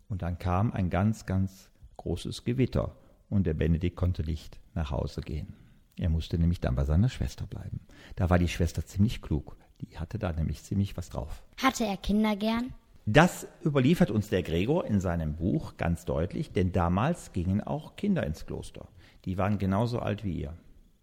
und 0.08 0.22
dann 0.22 0.38
kam 0.38 0.72
ein 0.72 0.90
ganz, 0.90 1.26
ganz 1.26 1.70
großes 1.96 2.44
Gewitter 2.44 2.96
und 3.28 3.46
der 3.46 3.54
Benedikt 3.54 3.96
konnte 3.96 4.24
nicht 4.24 4.58
nach 4.74 4.90
Hause 4.90 5.20
gehen. 5.20 5.54
Er 5.96 6.08
musste 6.08 6.38
nämlich 6.38 6.60
dann 6.60 6.76
bei 6.76 6.84
seiner 6.84 7.08
Schwester 7.08 7.46
bleiben. 7.46 7.80
Da 8.16 8.30
war 8.30 8.38
die 8.38 8.48
Schwester 8.48 8.84
ziemlich 8.84 9.22
klug. 9.22 9.56
Die 9.80 9.98
hatte 9.98 10.18
da 10.18 10.32
nämlich 10.32 10.62
ziemlich 10.62 10.96
was 10.96 11.10
drauf. 11.10 11.42
Hatte 11.56 11.84
er 11.84 11.96
Kinder 11.96 12.36
gern? 12.36 12.74
Das 13.06 13.46
überliefert 13.64 14.10
uns 14.10 14.28
der 14.28 14.42
Gregor 14.42 14.84
in 14.84 15.00
seinem 15.00 15.34
Buch 15.34 15.76
ganz 15.76 16.04
deutlich, 16.04 16.52
denn 16.52 16.72
damals 16.72 17.32
gingen 17.32 17.60
auch 17.60 17.96
Kinder 17.96 18.26
ins 18.26 18.46
Kloster. 18.46 18.88
Die 19.24 19.38
waren 19.38 19.58
genauso 19.58 20.00
alt 20.00 20.24
wie 20.24 20.40
ihr, 20.40 20.54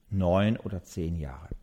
neun 0.10 0.58
oder 0.58 0.84
zehn 0.84 1.16
Jahre. 1.16 1.56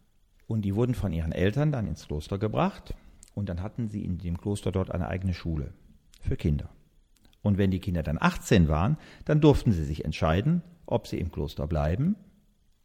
Und 0.46 0.62
die 0.62 0.74
wurden 0.74 0.94
von 0.94 1.12
ihren 1.12 1.32
Eltern 1.32 1.72
dann 1.72 1.86
ins 1.86 2.06
Kloster 2.06 2.38
gebracht 2.38 2.94
und 3.34 3.48
dann 3.48 3.62
hatten 3.62 3.88
sie 3.88 4.04
in 4.04 4.18
dem 4.18 4.38
Kloster 4.38 4.72
dort 4.72 4.90
eine 4.90 5.08
eigene 5.08 5.34
Schule 5.34 5.72
für 6.20 6.36
Kinder. 6.36 6.68
Und 7.42 7.58
wenn 7.58 7.70
die 7.70 7.80
Kinder 7.80 8.02
dann 8.02 8.18
18 8.20 8.68
waren, 8.68 8.96
dann 9.24 9.40
durften 9.40 9.72
sie 9.72 9.84
sich 9.84 10.04
entscheiden, 10.04 10.62
ob 10.86 11.06
sie 11.06 11.18
im 11.18 11.30
Kloster 11.30 11.66
bleiben 11.66 12.16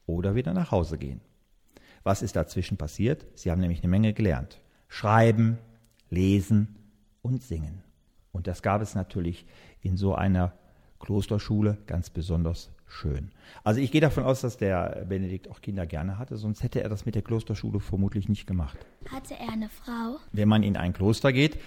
oder 0.05 0.35
wieder 0.35 0.53
nach 0.53 0.71
Hause 0.71 0.97
gehen. 0.97 1.21
Was 2.03 2.21
ist 2.21 2.35
dazwischen 2.35 2.77
passiert? 2.77 3.25
Sie 3.35 3.51
haben 3.51 3.61
nämlich 3.61 3.81
eine 3.81 3.89
Menge 3.89 4.13
gelernt. 4.13 4.61
Schreiben, 4.87 5.57
lesen 6.09 6.78
und 7.21 7.41
singen. 7.43 7.83
Und 8.31 8.47
das 8.47 8.61
gab 8.61 8.81
es 8.81 8.95
natürlich 8.95 9.45
in 9.81 9.97
so 9.97 10.15
einer 10.15 10.53
Klosterschule 10.99 11.77
ganz 11.87 12.09
besonders 12.09 12.69
schön. 12.85 13.31
Also 13.63 13.79
ich 13.79 13.91
gehe 13.91 14.01
davon 14.01 14.23
aus, 14.23 14.41
dass 14.41 14.57
der 14.57 15.05
Benedikt 15.07 15.49
auch 15.49 15.61
Kinder 15.61 15.85
gerne 15.85 16.17
hatte, 16.17 16.37
sonst 16.37 16.63
hätte 16.63 16.81
er 16.81 16.89
das 16.89 17.05
mit 17.05 17.15
der 17.15 17.21
Klosterschule 17.21 17.79
vermutlich 17.79 18.27
nicht 18.27 18.47
gemacht. 18.47 18.77
Hatte 19.11 19.35
er 19.35 19.53
eine 19.53 19.69
Frau? 19.69 20.17
Wenn 20.31 20.49
man 20.49 20.63
in 20.63 20.75
ein 20.75 20.93
Kloster 20.93 21.31
geht, 21.31 21.57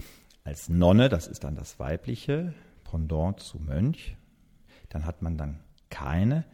als 0.44 0.68
Nonne, 0.68 1.08
das 1.08 1.28
ist 1.28 1.44
dann 1.44 1.54
das 1.54 1.78
weibliche 1.78 2.52
Pendant 2.84 3.40
zu 3.40 3.58
Mönch, 3.58 4.16
dann 4.88 5.06
hat 5.06 5.22
man 5.22 5.38
dann 5.38 5.60
keine, 5.88 6.44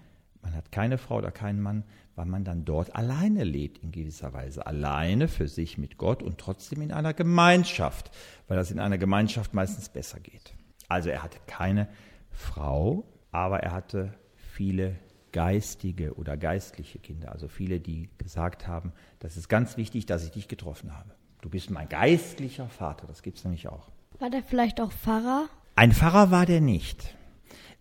man 0.43 0.55
hat 0.55 0.71
keine 0.71 0.99
Frau 0.99 1.17
oder 1.17 1.31
keinen 1.31 1.61
Mann, 1.61 1.85
weil 2.19 2.27
man 2.27 2.43
dann 2.43 2.65
dort 2.65 2.97
alleine 2.97 3.45
lebt 3.45 3.79
in 3.79 3.93
gewisser 3.93 4.33
Weise, 4.33 4.67
alleine 4.67 5.29
für 5.29 5.47
sich 5.47 5.79
mit 5.79 5.99
Gott 5.99 6.21
und 6.21 6.37
trotzdem 6.37 6.83
in 6.83 6.91
einer 6.91 7.15
Gemeinschaft, 7.15 8.11
weil 8.49 8.57
das 8.57 8.73
in 8.73 8.81
einer 8.81 8.99
Gemeinschaft 8.99 9.55
meistens 9.55 9.89
besser 9.89 10.19
geht. 10.19 10.53
Also 10.89 11.11
er 11.11 11.23
hatte 11.23 11.39
keine 11.47 11.87
Frau, 12.33 13.05
aber 13.31 13.61
er 13.61 13.71
hatte 13.71 14.15
viele 14.35 14.97
geistige 15.31 16.15
oder 16.15 16.37
geistliche 16.37 16.99
Kinder, 16.99 17.31
also 17.31 17.47
viele, 17.47 17.79
die 17.79 18.11
gesagt 18.19 18.67
haben, 18.67 18.93
das 19.21 19.37
ist 19.37 19.49
ganz 19.49 19.77
wichtig, 19.77 20.07
dass 20.07 20.25
ich 20.25 20.33
dich 20.33 20.49
getroffen 20.49 20.97
habe. 20.97 21.15
Du 21.41 21.49
bist 21.49 21.71
mein 21.71 21.89
geistlicher 21.89 22.69
Vater, 22.69 23.07
das 23.07 23.23
gibt 23.23 23.39
es 23.39 23.45
nämlich 23.45 23.69
auch. 23.69 23.93
War 24.19 24.31
der 24.31 24.43
vielleicht 24.43 24.81
auch 24.81 24.91
Pfarrer? 24.91 25.49
Ein 25.77 25.93
Pfarrer 25.93 26.33
war 26.33 26.47
der 26.47 26.61
nicht. 26.61 27.15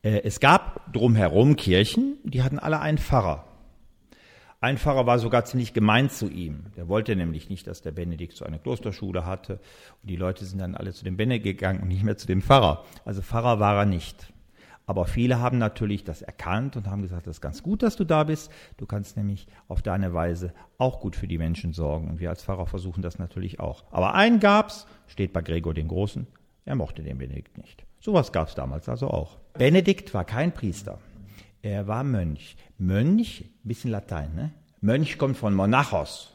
Äh, 0.03 0.21
es 0.21 0.39
gab 0.39 0.93
drumherum 0.93 1.55
Kirchen, 1.55 2.17
die 2.23 2.43
hatten 2.43 2.59
alle 2.59 2.79
einen 2.79 2.99
Pfarrer. 2.99 3.47
Ein 4.59 4.79
Pfarrer 4.79 5.05
war 5.05 5.19
sogar 5.19 5.45
ziemlich 5.45 5.73
gemein 5.73 6.09
zu 6.09 6.29
ihm. 6.29 6.65
Der 6.75 6.87
wollte 6.87 7.15
nämlich 7.15 7.47
nicht, 7.47 7.67
dass 7.67 7.83
der 7.83 7.91
Benedikt 7.91 8.35
so 8.35 8.43
eine 8.43 8.57
Klosterschule 8.57 9.23
hatte. 9.23 9.59
Und 10.01 10.09
die 10.09 10.15
Leute 10.15 10.45
sind 10.45 10.57
dann 10.59 10.73
alle 10.73 10.93
zu 10.93 11.03
dem 11.03 11.15
Benedikt 11.15 11.59
gegangen 11.59 11.81
und 11.81 11.89
nicht 11.89 12.03
mehr 12.03 12.17
zu 12.17 12.25
dem 12.25 12.41
Pfarrer. 12.41 12.83
Also 13.05 13.21
Pfarrer 13.21 13.59
war 13.59 13.75
er 13.77 13.85
nicht. 13.85 14.33
Aber 14.87 15.05
viele 15.05 15.39
haben 15.39 15.59
natürlich 15.59 16.05
das 16.05 16.23
erkannt 16.23 16.75
und 16.75 16.87
haben 16.87 17.03
gesagt, 17.03 17.27
das 17.27 17.37
ist 17.37 17.41
ganz 17.41 17.61
gut, 17.61 17.83
dass 17.83 17.97
du 17.97 18.03
da 18.03 18.23
bist. 18.23 18.51
Du 18.77 18.87
kannst 18.87 19.15
nämlich 19.15 19.45
auf 19.67 19.83
deine 19.83 20.13
Weise 20.13 20.53
auch 20.79 21.01
gut 21.01 21.15
für 21.15 21.27
die 21.27 21.37
Menschen 21.37 21.73
sorgen. 21.73 22.07
Und 22.07 22.19
wir 22.19 22.29
als 22.29 22.43
Pfarrer 22.43 22.65
versuchen 22.65 23.03
das 23.03 23.19
natürlich 23.19 23.59
auch. 23.59 23.83
Aber 23.91 24.15
einen 24.15 24.39
gab's, 24.39 24.87
steht 25.05 25.33
bei 25.33 25.41
Gregor 25.41 25.75
den 25.75 25.89
Großen, 25.89 26.25
er 26.65 26.75
mochte 26.75 27.03
den 27.03 27.19
Benedikt 27.19 27.57
nicht. 27.57 27.85
Sowas 27.99 28.31
gab's 28.31 28.55
damals 28.55 28.89
also 28.89 29.09
auch. 29.09 29.37
Benedikt 29.53 30.13
war 30.13 30.25
kein 30.25 30.51
Priester. 30.51 30.99
Er 31.67 31.85
war 31.85 32.05
Mönch. 32.05 32.55
Mönch, 32.77 33.43
bisschen 33.61 33.91
Latein, 33.91 34.33
ne? 34.33 34.51
Mönch 34.79 35.17
kommt 35.17 35.35
von 35.35 35.53
Monachos. 35.53 36.33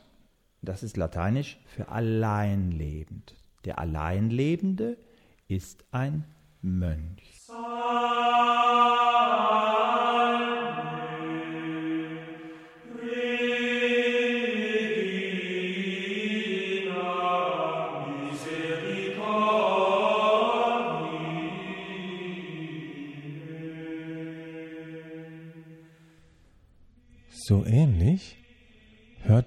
Das 0.60 0.82
ist 0.82 0.98
lateinisch 0.98 1.58
für 1.64 1.88
alleinlebend. 1.88 3.34
Der 3.64 3.78
Alleinlebende 3.78 4.98
ist 5.48 5.86
ein 5.90 6.24
Mönch. 6.60 7.41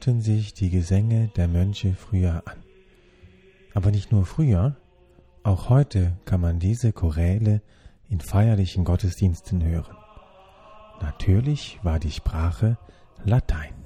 Hörten 0.05 0.21
sich 0.21 0.53
die 0.53 0.69
Gesänge 0.69 1.31
der 1.35 1.47
Mönche 1.47 1.95
früher 1.95 2.43
an. 2.45 2.57
Aber 3.73 3.89
nicht 3.89 4.11
nur 4.11 4.23
früher, 4.27 4.75
auch 5.41 5.69
heute 5.69 6.15
kann 6.25 6.41
man 6.41 6.59
diese 6.59 6.93
Choräle 6.93 7.63
in 8.07 8.19
feierlichen 8.19 8.83
Gottesdiensten 8.85 9.63
hören. 9.63 9.97
Natürlich 11.01 11.79
war 11.81 11.97
die 11.97 12.11
Sprache 12.11 12.77
Latein. 13.23 13.84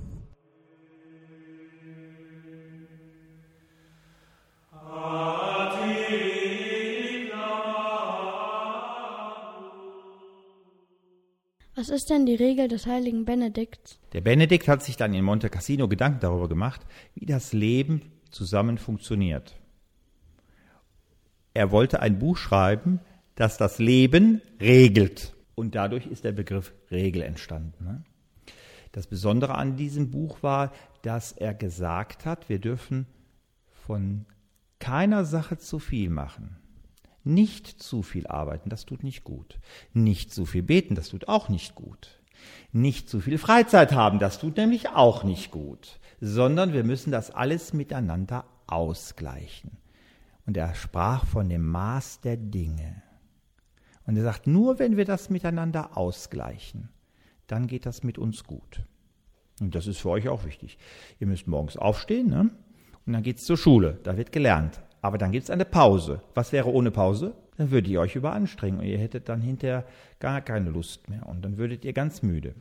Was 11.80 11.88
ist 11.88 12.10
denn 12.10 12.26
die 12.26 12.36
Regel 12.36 12.68
des 12.68 12.88
heiligen 12.88 13.24
Benedikts? 13.24 14.02
Der 14.12 14.20
Benedikt 14.20 14.68
hat 14.68 14.84
sich 14.84 14.98
dann 14.98 15.14
in 15.14 15.24
Monte 15.24 15.50
Cassino 15.50 15.88
Gedanken 15.88 16.20
darüber 16.20 16.50
gemacht, 16.50 16.86
wie 17.16 17.26
das 17.26 17.54
Leben 17.54 18.02
zusammen 18.32 18.78
funktioniert. 18.78 19.56
Er 21.54 21.72
wollte 21.72 22.02
ein 22.02 22.20
Buch 22.20 22.36
schreiben, 22.36 23.00
das 23.36 23.56
das 23.56 23.80
Leben 23.80 24.42
regelt. 24.60 25.34
Und 25.56 25.74
dadurch 25.74 26.06
ist 26.06 26.26
der 26.26 26.34
Begriff 26.34 26.74
Regel 26.92 27.22
entstanden. 27.22 27.82
Ne? 27.82 28.04
Das 28.92 29.08
Besondere 29.08 29.56
an 29.56 29.78
diesem 29.78 30.12
Buch 30.12 30.44
war, 30.44 30.74
dass 31.02 31.32
er 31.32 31.54
gesagt 31.54 32.26
hat, 32.26 32.50
wir 32.50 32.60
dürfen 32.60 33.06
von 33.72 34.26
keiner 34.80 35.24
Sache 35.24 35.58
zu 35.58 35.80
viel 35.80 36.10
machen. 36.10 36.58
Nicht 37.24 37.68
zu 37.68 38.02
viel 38.02 38.28
arbeiten, 38.28 38.70
das 38.70 38.86
tut 38.86 39.04
nicht 39.04 39.24
gut. 39.24 39.60
Nicht 39.94 40.34
zu 40.34 40.46
viel 40.46 40.64
beten, 40.64 40.96
das 40.96 41.10
tut 41.10 41.28
auch 41.28 41.50
nicht 41.50 41.76
gut. 41.76 42.20
Nicht 42.72 43.10
zu 43.10 43.20
viel 43.20 43.38
Freizeit 43.38 43.92
haben, 43.92 44.20
das 44.20 44.40
tut 44.40 44.58
nämlich 44.58 44.90
auch 44.90 45.24
nicht 45.24 45.52
gut. 45.52 46.00
Sondern 46.22 46.74
wir 46.74 46.84
müssen 46.84 47.12
das 47.12 47.32
alles 47.32 47.74
miteinander 47.74 48.46
ausgleichen. 48.68 49.72
Und 50.46 50.58
er 50.58 50.74
sprach 50.76 51.26
von 51.26 51.50
dem 51.50 51.66
Maß 51.66 52.22
der 52.22 52.38
Dinge. 52.38 53.04
Und 54.06 54.18
er 54.18 54.24
sagt, 54.24 54.48
nur 54.48 54.80
wenn 54.80 54.98
wir 54.98 55.06
das 55.06 55.30
miteinander 55.30 55.96
ausgleichen, 55.96 56.90
dann 57.48 57.68
geht 57.68 57.86
das 57.86 58.04
mit 58.04 58.18
uns 58.18 58.44
gut. 58.44 58.82
Und 59.60 59.76
das 59.76 59.88
ist 59.88 60.00
für 60.00 60.10
euch 60.10 60.30
auch 60.30 60.46
wichtig. 60.46 60.78
Ihr 61.20 61.28
müsst 61.28 61.48
morgens 61.48 61.78
aufstehen, 61.78 62.28
ne? 62.28 62.50
Und 63.06 63.14
dann 63.14 63.24
geht's 63.24 63.46
zur 63.46 63.58
Schule, 63.58 64.00
da 64.04 64.18
wird 64.18 64.32
gelernt. 64.32 64.82
Aber 65.02 65.18
dann 65.18 65.32
gibt's 65.32 65.50
eine 65.50 65.66
Pause. 65.66 66.22
Was 66.34 66.52
wäre 66.52 66.72
ohne 66.72 66.92
Pause? 66.92 67.34
Dann 67.58 67.72
würdet 67.72 67.92
ihr 67.92 68.02
euch 68.02 68.16
überanstrengen 68.16 68.80
und 68.80 68.86
ihr 68.86 68.98
hättet 68.98 69.30
dann 69.30 69.42
hinterher 69.42 69.86
gar 70.20 70.42
keine 70.42 70.70
Lust 70.70 71.10
mehr 71.10 71.28
und 71.28 71.44
dann 71.44 71.58
würdet 71.58 71.86
ihr 71.86 71.94
ganz 71.94 72.22
müde. 72.22 72.56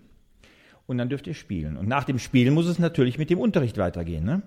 Und 0.86 0.98
dann 0.98 1.08
dürft 1.08 1.26
ihr 1.26 1.34
spielen. 1.34 1.76
Und 1.76 1.86
nach 1.86 2.04
dem 2.04 2.18
Spielen 2.18 2.54
muss 2.54 2.66
es 2.66 2.78
natürlich 2.78 3.18
mit 3.18 3.30
dem 3.30 3.38
Unterricht 3.38 3.76
weitergehen. 3.76 4.24
Ne? 4.24 4.42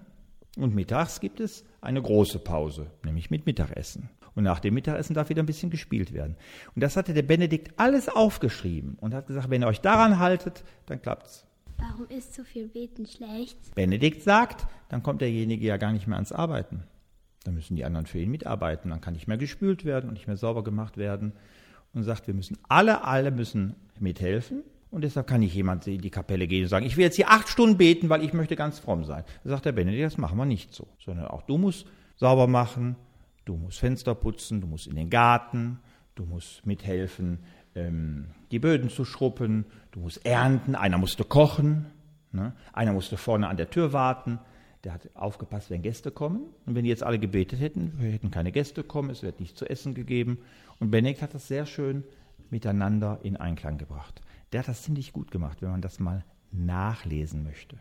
Und 0.58 0.76
mittags 0.76 1.20
gibt 1.20 1.40
es 1.40 1.64
eine 1.82 2.02
große 2.02 2.40
Pause, 2.40 2.88
nämlich 3.04 3.30
mit 3.30 3.46
Mittagessen. 3.46 4.10
Und 4.36 4.44
nach 4.44 4.60
dem 4.60 4.74
Mittagessen 4.74 5.14
darf 5.14 5.30
wieder 5.30 5.44
ein 5.44 5.46
bisschen 5.46 5.70
gespielt 5.70 6.14
werden. 6.14 6.36
Und 6.76 6.82
das 6.82 6.98
hatte 6.98 7.14
der 7.14 7.22
Benedikt 7.22 7.78
alles 7.78 8.10
aufgeschrieben 8.10 8.98
und 9.00 9.14
hat 9.14 9.28
gesagt, 9.28 9.50
wenn 9.50 9.62
ihr 9.62 9.68
euch 9.68 9.82
daran 9.82 10.20
haltet, 10.20 10.64
dann 10.86 11.02
klappt's. 11.02 11.46
Warum 11.78 12.08
ist 12.10 12.34
zu 12.34 12.44
viel 12.44 12.68
Beten 12.68 13.06
schlecht? 13.06 13.58
Benedikt 13.76 14.22
sagt, 14.24 14.68
dann 14.90 15.04
kommt 15.04 15.22
derjenige 15.22 15.66
ja 15.66 15.78
gar 15.78 15.92
nicht 15.92 16.08
mehr 16.08 16.16
ans 16.16 16.32
Arbeiten. 16.32 16.84
Dann 17.44 17.56
müssen 17.56 17.76
die 17.76 17.86
anderen 17.86 18.06
für 18.06 18.20
ihn 18.20 18.32
mitarbeiten. 18.32 18.90
Dann 18.90 19.02
kann 19.02 19.14
nicht 19.14 19.28
mehr 19.28 19.38
gespült 19.38 19.86
werden 19.86 20.08
und 20.08 20.14
nicht 20.14 20.28
mehr 20.28 20.38
sauber 20.38 20.64
gemacht 20.64 20.98
werden. 20.98 21.34
Und 21.94 22.04
sagt, 22.04 22.28
wir 22.28 22.34
müssen 22.34 22.58
alle, 22.70 23.04
alle 23.04 23.32
müssen 23.32 23.76
mithelfen. 24.00 24.64
Und 24.92 25.04
deshalb 25.06 25.28
kann 25.28 25.40
nicht 25.40 25.56
jemand 25.56 25.88
in 25.88 26.02
die 26.02 26.10
Kapelle 26.10 26.48
gehen 26.48 26.64
und 26.64 26.70
sagen, 26.70 26.86
ich 26.86 26.98
will 26.98 27.06
jetzt 27.06 27.16
hier 27.16 27.30
acht 27.30 27.48
Stunden 27.48 27.78
beten, 27.78 28.10
weil 28.10 28.24
ich 28.24 28.34
möchte 28.34 28.58
ganz 28.58 28.80
fromm 28.80 29.06
sein. 29.06 29.24
Da 29.44 29.50
sagt 29.50 29.66
der 29.66 29.72
Benedikt, 29.72 30.04
das 30.04 30.18
machen 30.18 30.38
wir 30.38 30.46
nicht 30.46 30.74
so. 30.74 30.88
Sondern 31.00 31.28
auch 31.28 31.44
du 31.44 31.58
musst 31.58 31.88
sauber 32.18 32.48
machen, 32.48 32.98
du 33.46 33.56
musst 33.56 33.80
Fenster 33.80 34.16
putzen, 34.16 34.60
du 34.60 34.68
musst 34.68 34.88
in 34.88 34.96
den 34.96 35.10
Garten, 35.10 35.80
du 36.16 36.26
musst 36.26 36.66
mithelfen, 36.66 37.40
ähm, 37.74 38.28
die 38.52 38.60
Böden 38.60 38.90
zu 38.90 39.06
schruppen, 39.06 39.66
du 39.92 40.02
musst 40.02 40.26
ernten, 40.26 40.76
einer 40.76 40.98
musste 40.98 41.24
kochen, 41.24 41.86
ne? 42.34 42.54
einer 42.74 42.92
musste 42.92 43.16
vorne 43.16 43.48
an 43.48 43.58
der 43.58 43.70
Tür 43.70 43.94
warten, 43.94 44.40
der 44.84 44.94
hat 44.94 45.10
aufgepasst, 45.16 45.70
wenn 45.70 45.82
Gäste 45.82 46.12
kommen. 46.12 46.44
Und 46.66 46.76
wenn 46.76 46.84
die 46.84 46.90
jetzt 46.90 47.04
alle 47.04 47.20
gebetet 47.20 47.60
hätten, 47.60 47.98
hätten 48.00 48.32
keine 48.32 48.52
Gäste 48.52 48.84
kommen, 48.84 49.10
es 49.10 49.24
wird 49.24 49.40
nichts 49.40 49.58
zu 49.58 49.70
essen 49.70 49.94
gegeben. 49.94 50.40
Und 50.80 50.92
Benedikt 50.92 51.22
hat 51.22 51.34
das 51.34 51.48
sehr 51.48 51.66
schön 51.66 52.04
miteinander 52.50 53.20
in 53.24 53.38
Einklang 53.38 53.78
gebracht. 53.78 54.22
Der 54.52 54.62
hat 54.62 54.68
das 54.68 54.84
ziemlich 54.84 55.14
gut 55.14 55.32
gemacht, 55.32 55.62
wenn 55.62 55.72
man 55.72 55.82
das 55.82 56.00
mal 56.00 56.26
nachlesen 56.52 57.44
möchte. 57.44 57.78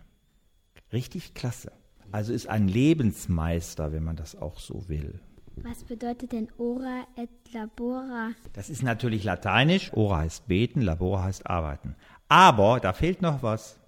Richtig 0.92 1.34
klasse. 1.34 1.72
Also 2.12 2.32
ist 2.32 2.48
ein 2.48 2.68
Lebensmeister, 2.68 3.92
wenn 3.92 4.04
man 4.04 4.16
das 4.16 4.36
auch 4.36 4.58
so 4.58 4.88
will. 4.88 5.20
Was 5.56 5.84
bedeutet 5.84 6.32
denn 6.32 6.48
ora 6.58 7.06
et 7.16 7.30
labora? 7.52 8.30
Das 8.52 8.70
ist 8.70 8.82
natürlich 8.82 9.24
lateinisch. 9.24 9.92
Ora 9.92 10.18
heißt 10.18 10.48
beten, 10.48 10.80
labora 10.80 11.24
heißt 11.24 11.46
arbeiten. 11.46 11.96
Aber 12.28 12.80
da 12.80 12.92
fehlt 12.92 13.22
noch 13.22 13.42
was, 13.42 13.78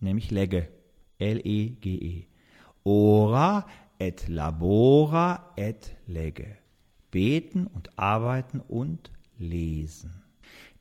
nämlich 0.00 0.30
legge. 0.30 0.68
L-E-G-E. 1.18 2.26
Ora 2.84 3.66
et 3.98 4.28
labora 4.28 5.52
et 5.56 5.96
lege. 6.06 6.56
Beten 7.10 7.66
und 7.66 7.98
arbeiten 7.98 8.60
und 8.60 9.10
lesen. 9.38 10.22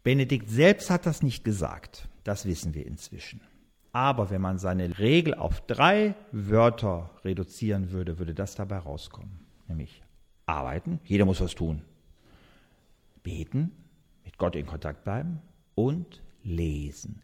Benedikt 0.04 0.50
selbst 0.50 0.90
hat 0.90 1.06
das 1.06 1.22
nicht 1.22 1.44
gesagt, 1.44 2.08
das 2.24 2.46
wissen 2.46 2.74
wir 2.74 2.86
inzwischen. 2.86 3.42
Aber 3.92 4.30
wenn 4.30 4.42
man 4.42 4.60
seine 4.60 5.00
Regel 5.00 5.34
auf 5.34 5.62
drei 5.66 6.16
Wörter 6.32 7.10
reduzieren 7.26 7.92
würde, 7.92 8.20
würde 8.20 8.34
das 8.34 8.56
dabei 8.56 8.78
rauskommen. 8.78 9.40
Nämlich 9.68 10.04
arbeiten, 10.46 11.00
jeder 11.04 11.26
muss 11.26 11.42
was 11.42 11.56
tun. 11.56 11.82
Beten, 13.24 13.72
mit 14.24 14.38
Gott 14.38 14.56
in 14.56 14.66
Kontakt 14.66 15.04
bleiben 15.04 15.42
und 15.76 16.22
lesen. 16.44 17.22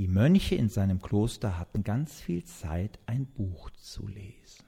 Die 0.00 0.08
Mönche 0.08 0.54
in 0.54 0.70
seinem 0.70 1.02
Kloster 1.02 1.58
hatten 1.58 1.84
ganz 1.84 2.22
viel 2.22 2.42
Zeit, 2.46 2.98
ein 3.04 3.26
Buch 3.26 3.68
zu 3.68 4.08
lesen. 4.08 4.64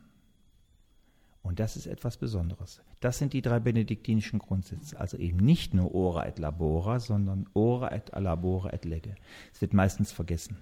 Und 1.41 1.59
das 1.59 1.75
ist 1.75 1.87
etwas 1.87 2.19
Besonderes. 2.19 2.83
Das 3.01 3.17
sind 3.17 3.33
die 3.33 3.41
drei 3.41 3.59
benediktinischen 3.59 4.41
Grundsätze. 4.41 5.01
Also 5.01 5.17
eben 5.17 5.39
nicht 5.39 5.73
nur 5.73 5.95
ora 5.95 6.27
et 6.27 6.39
labora, 6.39 7.01
sondern 7.01 7.49
ora 7.55 7.95
et 7.95 8.13
labora 8.15 8.75
et 8.75 8.85
lege. 8.85 9.15
Es 9.55 9.63
wird 9.63 9.73
meistens 9.73 10.13
vergessen. 10.13 10.59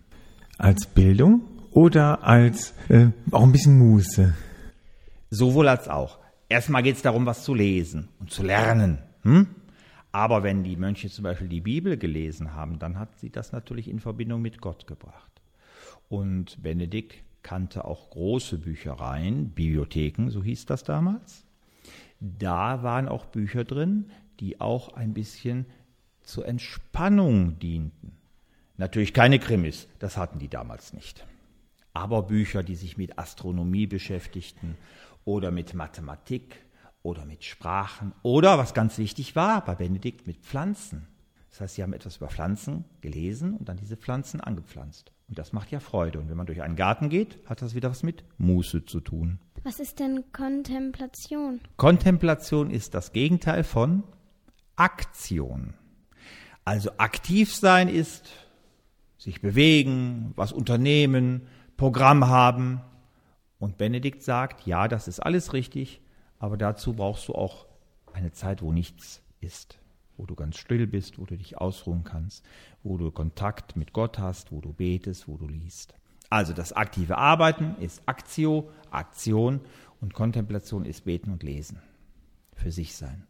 Als 0.57 0.87
Bildung 0.87 1.41
oder 1.73 2.23
als 2.23 2.73
äh, 2.91 3.09
auch 3.33 3.43
ein 3.43 3.51
bisschen 3.51 3.77
Muße? 3.77 4.37
Sowohl 5.31 5.67
als 5.67 5.89
auch. 5.89 6.21
Erstmal 6.49 6.85
geht 6.85 6.95
es 6.95 7.03
darum, 7.03 7.27
was 7.27 7.43
zu 7.43 7.55
lesen 7.55 8.07
und 8.21 8.31
zu 8.31 8.45
lernen. 8.45 8.99
Hm? 9.23 9.49
Aber 10.13 10.43
wenn 10.43 10.65
die 10.65 10.77
Mönche 10.77 11.09
zum 11.09 11.25
Beispiel 11.25 11.49
die 11.49 11.61
Bibel 11.61 11.97
gelesen 11.97 12.55
haben, 12.55 12.79
dann 12.79 12.99
hat 12.99 13.19
sie 13.19 13.31
das 13.31 13.53
natürlich 13.53 13.89
in 13.89 14.01
Verbindung 14.01 14.43
mit 14.43 14.61
Gott 14.61 14.87
gebracht. 14.87 15.31
Und 16.09 16.63
Benedikt 16.63 17.23
kannte 17.43 17.85
auch 17.85 18.11
große 18.11 18.59
Büchereien, 18.59 19.51
Bibliotheken, 19.51 20.29
so 20.29 20.43
hieß 20.43 20.67
das 20.67 20.83
damals. 20.83 21.45
Da 22.21 22.83
waren 22.83 23.09
auch 23.09 23.27
Bücher 23.27 23.65
drin, 23.65 24.11
die 24.41 24.61
auch 24.61 24.95
ein 24.95 25.15
bisschen 25.15 25.67
zur 26.23 26.47
Entspannung 26.47 27.59
dienten. 27.59 28.13
Natürlich 28.77 29.15
keine 29.15 29.39
Krimis, 29.39 29.89
das 29.99 30.17
hatten 30.17 30.39
die 30.39 30.49
damals 30.49 30.93
nicht. 30.93 31.27
Aber 31.93 32.23
Bücher, 32.23 32.63
die 32.63 32.77
sich 32.77 32.97
mit 32.97 33.19
Astronomie 33.19 33.87
beschäftigten 33.87 34.77
oder 35.25 35.51
mit 35.51 35.75
Mathematik 35.75 36.57
oder 37.03 37.25
mit 37.25 37.45
Sprachen 37.45 38.13
oder, 38.23 38.59
was 38.59 38.75
ganz 38.75 38.99
wichtig 38.99 39.37
war 39.37 39.65
bei 39.65 39.75
Benedikt, 39.75 40.27
mit 40.27 40.39
Pflanzen. 40.39 41.07
Das 41.51 41.61
heißt, 41.61 41.75
sie 41.75 41.83
haben 41.83 41.93
etwas 41.93 42.19
über 42.19 42.29
Pflanzen 42.29 42.85
gelesen 43.01 43.55
und 43.55 43.69
dann 43.69 43.77
diese 43.77 43.97
Pflanzen 43.97 44.41
angepflanzt. 44.41 45.13
Und 45.29 45.39
das 45.39 45.53
macht 45.53 45.71
ja 45.71 45.81
Freude. 45.81 46.19
Und 46.19 46.29
wenn 46.29 46.37
man 46.37 46.47
durch 46.47 46.63
einen 46.63 46.77
Garten 46.77 47.09
geht, 47.09 47.39
hat 47.47 47.63
das 47.63 47.75
wieder 47.75 47.91
was 47.91 48.03
mit 48.03 48.25
Muße 48.39 48.85
zu 48.85 49.01
tun. 49.01 49.39
Was 49.63 49.79
ist 49.79 49.99
denn 50.01 50.25
Kontemplation? 50.33 51.61
Kontemplation 51.77 52.71
ist 52.71 52.95
das 52.95 53.13
Gegenteil 53.13 53.65
von 53.65 54.05
Aktion. 54.77 55.75
Also 56.65 56.91
aktiv 56.99 57.55
sein 57.55 57.89
ist 57.89 58.31
sich 59.19 59.41
bewegen, 59.41 60.33
was 60.35 60.53
unternehmen, 60.53 61.47
Programm 61.77 62.29
haben. 62.29 62.81
Und 63.59 63.77
Benedikt 63.77 64.23
sagt, 64.23 64.67
ja, 64.67 64.89
das 64.89 65.07
ist 65.07 65.21
alles 65.21 65.53
richtig, 65.53 66.01
aber 66.41 66.57
dazu 66.57 66.95
brauchst 66.95 67.29
du 67.29 67.35
auch 67.35 67.67
eine 68.13 68.33
Zeit, 68.33 68.61
wo 68.63 68.73
nichts 68.73 69.23
ist 69.41 69.79
wo 70.21 70.27
du 70.27 70.35
ganz 70.35 70.59
still 70.59 70.87
bist, 70.87 71.19
wo 71.19 71.25
du 71.25 71.37
dich 71.37 71.57
ausruhen 71.59 72.05
kannst, 72.05 72.45
wo 72.83 72.99
du 72.99 73.11
Kontakt 73.11 73.75
mit 73.75 73.95
Gott 73.95 74.19
hast, 74.19 74.53
wo 74.53 74.61
du 74.61 74.75
betest, 74.75 75.27
wo 75.27 75.39
du 75.39 75.49
liest. 75.49 75.95
Also 76.29 76.53
das 76.53 76.75
aktive 76.75 77.17
Arbeiten 77.17 77.75
ist 77.81 78.03
Aktio, 78.07 78.69
Aktion 78.91 79.61
und 80.01 80.13
Kontemplation 80.13 80.85
ist 80.85 81.07
Beten 81.07 81.31
und 81.31 81.43
Lesen. 81.43 81.81
Für 82.55 82.71
sich 82.71 82.95
sein. 82.95 83.25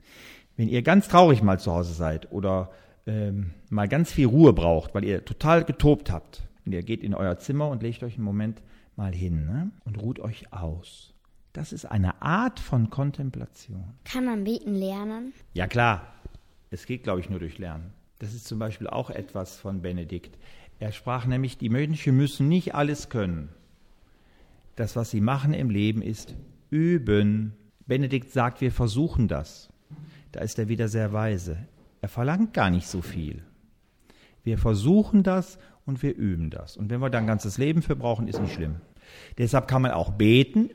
Wenn 0.56 0.68
ihr 0.68 0.82
ganz 0.82 1.06
traurig 1.06 1.42
mal 1.42 1.60
zu 1.60 1.72
Hause 1.72 1.94
seid 1.94 2.32
oder 2.32 2.72
ähm, 3.06 3.52
mal 3.70 3.88
ganz 3.88 4.10
viel 4.10 4.26
Ruhe 4.26 4.52
braucht, 4.52 4.92
weil 4.92 5.04
ihr 5.04 5.24
total 5.24 5.64
getobt 5.64 6.10
habt, 6.10 6.42
und 6.66 6.72
ihr 6.72 6.82
geht 6.82 7.02
in 7.02 7.14
euer 7.14 7.38
Zimmer 7.38 7.68
und 7.68 7.82
legt 7.82 8.02
euch 8.02 8.16
einen 8.16 8.25
Moment 8.25 8.62
mal 8.96 9.14
hin 9.14 9.46
ne, 9.46 9.70
und 9.84 9.96
ruht 10.02 10.18
euch 10.18 10.52
aus. 10.52 11.09
Das 11.52 11.73
ist 11.73 11.84
eine 11.84 12.23
Art 12.23 12.60
von 12.60 12.91
Kontemplation. 12.91 13.95
Kann 14.04 14.25
man 14.25 14.45
beten 14.45 14.75
lernen? 14.75 15.32
Ja 15.52 15.67
klar, 15.67 16.06
es 16.71 16.86
geht, 16.86 17.02
glaube 17.02 17.21
ich, 17.21 17.28
nur 17.28 17.41
durch 17.41 17.58
Lernen. 17.58 17.93
Das 18.21 18.34
ist 18.34 18.47
zum 18.47 18.58
Beispiel 18.58 18.86
auch 18.86 19.10
etwas 19.10 19.56
von 19.56 19.82
Benedikt. 19.82 20.39
Er 20.78 20.93
sprach 20.93 21.26
nämlich, 21.26 21.58
die 21.58 21.69
Mönche 21.69 22.13
müssen 22.13 22.49
nicht 22.49 22.75
alles 22.75 23.08
können. 23.08 23.49
Das, 24.76 24.95
was 24.95 25.10
sie 25.10 25.21
machen 25.21 25.52
im 25.52 25.71
Leben, 25.71 26.02
ist 26.02 26.36
üben. 26.71 27.54
Benedikt 27.86 28.30
sagt, 28.30 28.60
wir 28.60 28.71
versuchen 28.71 29.26
das. 29.26 29.69
Da 30.32 30.41
ist 30.41 30.58
er 30.58 30.69
wieder 30.69 30.89
sehr 30.89 31.13
weise. 31.13 31.58
Er 32.00 32.08
verlangt 32.08 32.54
gar 32.54 32.71
nicht 32.71 32.86
so 32.86 33.02
viel. 33.02 33.43
Wir 34.45 34.58
versuchen 34.58 35.23
das 35.23 35.58
und 35.84 36.02
wir 36.02 36.15
üben 36.15 36.50
das. 36.50 36.76
Und 36.76 36.89
wenn 36.91 37.00
wir 37.00 37.10
da 37.10 37.19
ein 37.19 37.26
ganzes 37.26 37.58
Leben 37.58 37.82
für 37.82 37.97
brauchen, 37.97 38.28
ist 38.28 38.41
nicht 38.41 38.54
schlimm. 38.54 38.76
Deshalb 39.39 39.67
kann 39.67 39.82
man 39.82 39.91
auch 39.91 40.13
beten, 40.13 40.71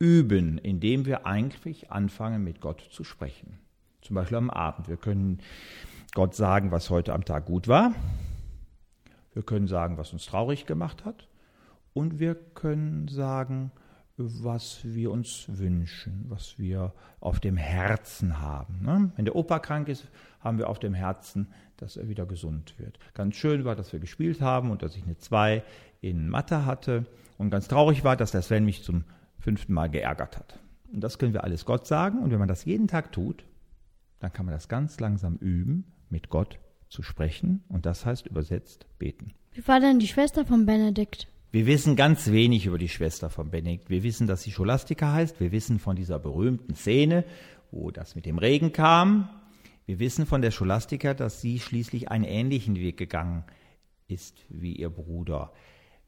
üben, 0.00 0.58
indem 0.58 1.06
wir 1.06 1.26
eigentlich 1.26 1.92
anfangen, 1.92 2.42
mit 2.42 2.60
Gott 2.60 2.80
zu 2.90 3.04
sprechen. 3.04 3.58
Zum 4.02 4.14
Beispiel 4.16 4.38
am 4.38 4.50
Abend. 4.50 4.88
Wir 4.88 4.96
können 4.96 5.40
Gott 6.14 6.34
sagen, 6.34 6.72
was 6.72 6.90
heute 6.90 7.12
am 7.12 7.24
Tag 7.24 7.44
gut 7.44 7.68
war. 7.68 7.94
Wir 9.34 9.42
können 9.42 9.68
sagen, 9.68 9.98
was 9.98 10.12
uns 10.12 10.26
traurig 10.26 10.66
gemacht 10.66 11.04
hat. 11.04 11.28
Und 11.92 12.18
wir 12.18 12.34
können 12.34 13.08
sagen, 13.08 13.70
was 14.16 14.80
wir 14.84 15.10
uns 15.10 15.46
wünschen, 15.48 16.24
was 16.28 16.58
wir 16.58 16.92
auf 17.20 17.38
dem 17.40 17.56
Herzen 17.56 18.40
haben. 18.40 18.80
Ne? 18.82 19.12
Wenn 19.16 19.24
der 19.26 19.36
Opa 19.36 19.58
krank 19.58 19.88
ist, 19.88 20.08
haben 20.40 20.58
wir 20.58 20.68
auf 20.68 20.78
dem 20.78 20.94
Herzen, 20.94 21.48
dass 21.76 21.96
er 21.96 22.08
wieder 22.08 22.26
gesund 22.26 22.74
wird. 22.78 22.98
Ganz 23.14 23.36
schön 23.36 23.64
war, 23.64 23.76
dass 23.76 23.92
wir 23.92 24.00
gespielt 24.00 24.40
haben 24.40 24.70
und 24.70 24.82
dass 24.82 24.96
ich 24.96 25.04
eine 25.04 25.18
2 25.18 25.62
in 26.00 26.28
Mathe 26.28 26.64
hatte. 26.64 27.06
Und 27.38 27.50
ganz 27.50 27.68
traurig 27.68 28.02
war, 28.02 28.16
dass 28.16 28.30
der 28.30 28.42
Sven 28.42 28.64
mich 28.64 28.82
zum 28.82 29.04
fünften 29.40 29.72
Mal 29.72 29.88
geärgert 29.88 30.36
hat. 30.36 30.58
Und 30.92 31.00
das 31.00 31.18
können 31.18 31.32
wir 31.32 31.44
alles 31.44 31.64
Gott 31.64 31.86
sagen. 31.86 32.18
Und 32.18 32.30
wenn 32.30 32.38
man 32.38 32.48
das 32.48 32.64
jeden 32.64 32.88
Tag 32.88 33.12
tut, 33.12 33.44
dann 34.18 34.32
kann 34.32 34.46
man 34.46 34.54
das 34.54 34.68
ganz 34.68 35.00
langsam 35.00 35.36
üben, 35.36 35.84
mit 36.08 36.28
Gott 36.28 36.58
zu 36.88 37.02
sprechen. 37.02 37.64
Und 37.68 37.86
das 37.86 38.04
heißt 38.04 38.26
übersetzt 38.26 38.86
beten. 38.98 39.32
Wie 39.52 39.66
war 39.66 39.80
denn 39.80 39.98
die 39.98 40.08
Schwester 40.08 40.44
von 40.44 40.66
Benedikt? 40.66 41.28
Wir 41.52 41.66
wissen 41.66 41.96
ganz 41.96 42.30
wenig 42.30 42.66
über 42.66 42.78
die 42.78 42.88
Schwester 42.88 43.28
von 43.30 43.50
Benedikt. 43.50 43.90
Wir 43.90 44.02
wissen, 44.02 44.26
dass 44.26 44.42
sie 44.42 44.52
Scholastika 44.52 45.12
heißt. 45.12 45.40
Wir 45.40 45.50
wissen 45.50 45.80
von 45.80 45.96
dieser 45.96 46.18
berühmten 46.18 46.74
Szene, 46.74 47.24
wo 47.72 47.90
das 47.90 48.14
mit 48.14 48.26
dem 48.26 48.38
Regen 48.38 48.72
kam. 48.72 49.28
Wir 49.86 49.98
wissen 49.98 50.26
von 50.26 50.42
der 50.42 50.52
Scholastika, 50.52 51.14
dass 51.14 51.40
sie 51.40 51.58
schließlich 51.58 52.10
einen 52.10 52.24
ähnlichen 52.24 52.76
Weg 52.76 52.96
gegangen 52.96 53.44
ist 54.06 54.44
wie 54.48 54.74
ihr 54.74 54.90
Bruder. 54.90 55.52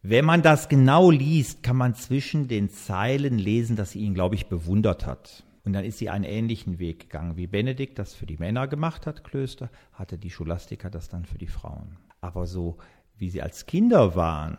Wenn 0.05 0.25
man 0.25 0.43
das 0.43 0.69
genau 0.69 1.13
liest, 1.13 1.63
kann 1.63 1.77
man 1.77 1.95
zwischen 1.95 2.49
den 2.49 2.71
Zeilen 2.71 3.39
lesen, 3.39 3.77
dass 3.77 3.93
sie 3.93 4.01
ihn, 4.01 4.15
glaube 4.15 4.35
ich, 4.35 4.49
bewundert 4.49 5.07
hat. 5.07 5.45
Und 5.65 5.75
dann 5.75 5.85
ist 5.85 5.99
sie 5.99 6.11
einen 6.11 6.25
ähnlichen 6.25 6.81
Weg 6.81 6.99
gegangen, 6.99 7.37
wie 7.37 7.47
Benedikt 7.47 8.01
das 8.01 8.13
für 8.13 8.27
die 8.27 8.37
Männer 8.37 8.67
gemacht 8.67 9.07
hat, 9.07 9.23
Klöster, 9.23 9.71
hatte 9.93 10.19
die 10.19 10.31
Scholastiker 10.31 10.91
das 10.91 11.09
dann 11.09 11.25
für 11.25 11.39
die 11.39 11.47
Frauen. 11.47 11.99
Aber 12.21 12.47
so, 12.47 12.79
wie 13.17 13.31
sie 13.31 13.43
als 13.43 13.67
Kinder 13.67 14.17
waren, 14.17 14.59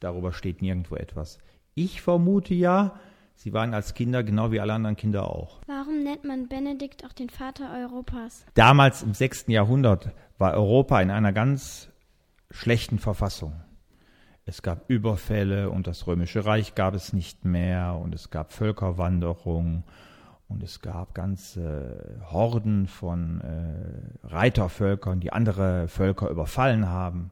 darüber 0.00 0.32
steht 0.32 0.62
nirgendwo 0.62 0.96
etwas. 0.96 1.40
Ich 1.74 2.00
vermute 2.00 2.54
ja, 2.54 2.98
sie 3.34 3.52
waren 3.52 3.74
als 3.74 3.92
Kinder 3.92 4.22
genau 4.22 4.50
wie 4.50 4.60
alle 4.60 4.72
anderen 4.72 4.96
Kinder 4.96 5.28
auch. 5.28 5.60
Warum 5.66 6.02
nennt 6.02 6.24
man 6.24 6.48
Benedikt 6.48 7.04
auch 7.04 7.12
den 7.12 7.28
Vater 7.28 7.70
Europas? 7.78 8.46
Damals 8.54 9.02
im 9.02 9.12
6. 9.12 9.48
Jahrhundert 9.48 10.14
war 10.38 10.54
Europa 10.54 11.02
in 11.02 11.10
einer 11.10 11.34
ganz 11.34 11.90
schlechten 12.50 12.98
Verfassung. 12.98 13.52
Es 14.46 14.60
gab 14.60 14.90
Überfälle 14.90 15.70
und 15.70 15.86
das 15.86 16.06
römische 16.06 16.44
Reich 16.44 16.74
gab 16.74 16.94
es 16.94 17.12
nicht 17.12 17.44
mehr 17.44 17.98
und 18.00 18.14
es 18.14 18.30
gab 18.30 18.52
Völkerwanderung 18.52 19.84
und 20.48 20.62
es 20.62 20.80
gab 20.82 21.14
ganze 21.14 22.20
Horden 22.30 22.86
von 22.86 23.40
äh, 23.40 24.26
Reitervölkern, 24.26 25.20
die 25.20 25.32
andere 25.32 25.88
Völker 25.88 26.28
überfallen 26.28 26.88
haben. 26.88 27.30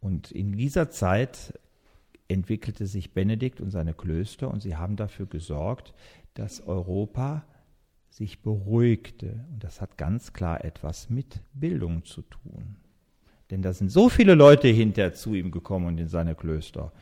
Und 0.00 0.30
in 0.30 0.52
dieser 0.52 0.90
Zeit 0.90 1.58
entwickelte 2.28 2.86
sich 2.86 3.14
Benedikt 3.14 3.60
und 3.60 3.70
seine 3.70 3.94
Klöster 3.94 4.50
und 4.50 4.60
sie 4.60 4.76
haben 4.76 4.96
dafür 4.96 5.26
gesorgt, 5.26 5.94
dass 6.34 6.60
Europa 6.60 7.44
sich 8.10 8.42
beruhigte. 8.42 9.46
Und 9.50 9.64
das 9.64 9.80
hat 9.80 9.96
ganz 9.96 10.34
klar 10.34 10.64
etwas 10.64 11.08
mit 11.08 11.40
Bildung 11.54 12.04
zu 12.04 12.22
tun. 12.22 12.76
Denn 13.50 13.62
da 13.62 13.72
sind 13.72 13.90
so 13.90 14.08
viele 14.08 14.34
Leute 14.34 14.68
hinterher 14.68 15.14
zu 15.14 15.34
ihm 15.34 15.50
gekommen 15.50 15.86
und 15.86 15.98
in 15.98 16.08
seine 16.08 16.34
Klöster, 16.34 16.92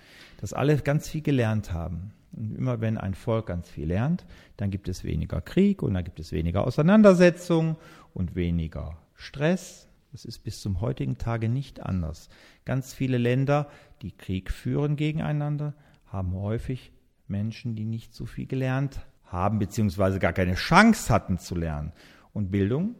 dass 0.40 0.52
alle 0.52 0.76
ganz 0.78 1.08
viel 1.08 1.22
gelernt 1.22 1.72
haben. 1.72 2.12
Und 2.32 2.56
immer 2.56 2.80
wenn 2.80 2.98
ein 2.98 3.14
Volk 3.14 3.46
ganz 3.46 3.68
viel 3.68 3.86
lernt, 3.86 4.26
dann 4.56 4.70
gibt 4.70 4.88
es 4.88 5.04
weniger 5.04 5.40
Krieg 5.40 5.82
und 5.82 5.94
dann 5.94 6.04
gibt 6.04 6.20
es 6.20 6.32
weniger 6.32 6.66
Auseinandersetzung 6.66 7.76
und 8.12 8.34
weniger 8.34 8.98
Stress. 9.14 9.88
Das 10.12 10.24
ist 10.24 10.40
bis 10.40 10.60
zum 10.60 10.80
heutigen 10.80 11.18
Tage 11.18 11.48
nicht 11.48 11.80
anders. 11.80 12.28
Ganz 12.64 12.92
viele 12.92 13.18
Länder, 13.18 13.68
die 14.02 14.12
Krieg 14.12 14.50
führen 14.50 14.96
gegeneinander, 14.96 15.74
haben 16.06 16.34
häufig 16.34 16.92
Menschen, 17.26 17.74
die 17.74 17.84
nicht 17.84 18.14
so 18.14 18.26
viel 18.26 18.46
gelernt 18.46 19.00
haben, 19.24 19.58
beziehungsweise 19.58 20.18
gar 20.18 20.32
keine 20.32 20.54
Chance 20.54 21.12
hatten 21.12 21.38
zu 21.38 21.54
lernen. 21.54 21.92
Und 22.32 22.50
Bildung 22.50 22.94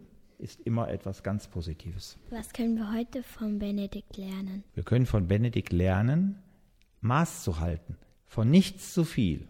ist 0.44 0.60
immer 0.60 0.90
etwas 0.90 1.22
ganz 1.22 1.48
Positives. 1.48 2.18
Was 2.28 2.52
können 2.52 2.76
wir 2.76 2.92
heute 2.92 3.22
von 3.22 3.58
Benedikt 3.58 4.18
lernen? 4.18 4.62
Wir 4.74 4.82
können 4.82 5.06
von 5.06 5.26
Benedikt 5.26 5.72
lernen, 5.72 6.38
Maß 7.00 7.42
zu 7.42 7.60
halten, 7.60 7.96
von 8.26 8.50
nichts 8.50 8.92
zu 8.92 9.04
viel. 9.04 9.48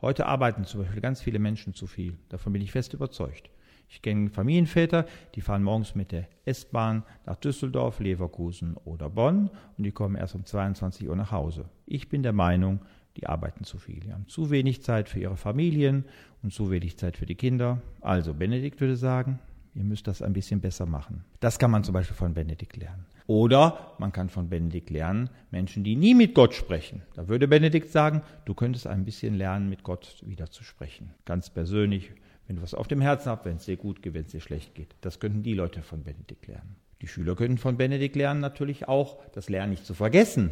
Heute 0.00 0.26
arbeiten 0.26 0.64
zum 0.64 0.82
Beispiel 0.82 1.00
ganz 1.00 1.20
viele 1.20 1.40
Menschen 1.40 1.74
zu 1.74 1.88
viel. 1.88 2.16
Davon 2.28 2.52
bin 2.52 2.62
ich 2.62 2.70
fest 2.70 2.94
überzeugt. 2.94 3.50
Ich 3.88 4.02
kenne 4.02 4.30
Familienväter, 4.30 5.04
die 5.34 5.40
fahren 5.40 5.64
morgens 5.64 5.96
mit 5.96 6.12
der 6.12 6.28
S-Bahn 6.44 7.02
nach 7.26 7.34
Düsseldorf, 7.34 7.98
Leverkusen 7.98 8.76
oder 8.84 9.10
Bonn 9.10 9.50
und 9.76 9.82
die 9.82 9.90
kommen 9.90 10.14
erst 10.14 10.36
um 10.36 10.46
22 10.46 11.08
Uhr 11.08 11.16
nach 11.16 11.32
Hause. 11.32 11.68
Ich 11.86 12.08
bin 12.08 12.22
der 12.22 12.32
Meinung, 12.32 12.82
die 13.16 13.26
arbeiten 13.26 13.64
zu 13.64 13.78
viel. 13.78 13.98
Die 13.98 14.12
haben 14.12 14.28
zu 14.28 14.50
wenig 14.50 14.84
Zeit 14.84 15.08
für 15.08 15.18
ihre 15.18 15.36
Familien 15.36 16.04
und 16.44 16.52
zu 16.52 16.70
wenig 16.70 16.98
Zeit 16.98 17.16
für 17.16 17.26
die 17.26 17.34
Kinder. 17.34 17.82
Also 18.00 18.32
Benedikt 18.32 18.80
würde 18.80 18.94
sagen, 18.94 19.40
ihr 19.74 19.84
müsst 19.84 20.06
das 20.06 20.22
ein 20.22 20.32
bisschen 20.32 20.60
besser 20.60 20.86
machen. 20.86 21.24
Das 21.40 21.58
kann 21.58 21.70
man 21.70 21.84
zum 21.84 21.94
Beispiel 21.94 22.16
von 22.16 22.34
Benedikt 22.34 22.76
lernen. 22.76 23.06
Oder 23.26 23.94
man 23.98 24.10
kann 24.10 24.28
von 24.28 24.48
Benedikt 24.48 24.90
lernen, 24.90 25.30
Menschen, 25.50 25.84
die 25.84 25.94
nie 25.94 26.14
mit 26.14 26.34
Gott 26.34 26.54
sprechen. 26.54 27.02
Da 27.14 27.28
würde 27.28 27.46
Benedikt 27.46 27.90
sagen, 27.90 28.22
du 28.44 28.54
könntest 28.54 28.88
ein 28.88 29.04
bisschen 29.04 29.36
lernen, 29.36 29.68
mit 29.68 29.84
Gott 29.84 30.20
wieder 30.26 30.50
zu 30.50 30.64
sprechen. 30.64 31.14
Ganz 31.24 31.48
persönlich, 31.48 32.10
wenn 32.48 32.56
du 32.56 32.62
was 32.62 32.74
auf 32.74 32.88
dem 32.88 33.00
Herzen 33.00 33.30
hast, 33.30 33.44
wenn 33.44 33.56
es 33.56 33.66
dir 33.66 33.76
gut 33.76 34.02
geht, 34.02 34.14
wenn 34.14 34.24
es 34.24 34.32
dir 34.32 34.40
schlecht 34.40 34.74
geht. 34.74 34.96
Das 35.00 35.20
könnten 35.20 35.44
die 35.44 35.54
Leute 35.54 35.82
von 35.82 36.02
Benedikt 36.02 36.48
lernen. 36.48 36.74
Die 37.00 37.06
Schüler 37.06 37.36
könnten 37.36 37.58
von 37.58 37.76
Benedikt 37.76 38.16
lernen 38.16 38.40
natürlich 38.40 38.88
auch, 38.88 39.22
das 39.32 39.48
Lernen 39.48 39.70
nicht 39.70 39.86
zu 39.86 39.94
vergessen. 39.94 40.50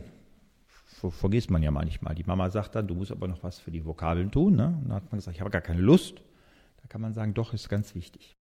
Vergisst 1.10 1.50
man 1.50 1.62
ja 1.62 1.72
manchmal. 1.72 2.14
Die 2.14 2.24
Mama 2.24 2.48
sagt 2.50 2.76
dann, 2.76 2.86
du 2.86 2.94
musst 2.94 3.10
aber 3.12 3.28
noch 3.28 3.42
was 3.42 3.58
für 3.58 3.70
die 3.72 3.84
Vokabeln 3.84 4.30
tun. 4.30 4.56
Ne? 4.56 4.66
Und 4.68 4.88
dann 4.88 4.94
hat 4.94 5.10
man 5.10 5.18
gesagt, 5.18 5.36
ich 5.36 5.40
habe 5.40 5.50
gar 5.50 5.62
keine 5.62 5.80
Lust. 5.80 6.22
Da 6.80 6.88
kann 6.88 7.00
man 7.00 7.12
sagen, 7.12 7.34
doch, 7.34 7.52
ist 7.52 7.68
ganz 7.68 7.94
wichtig. 7.96 8.37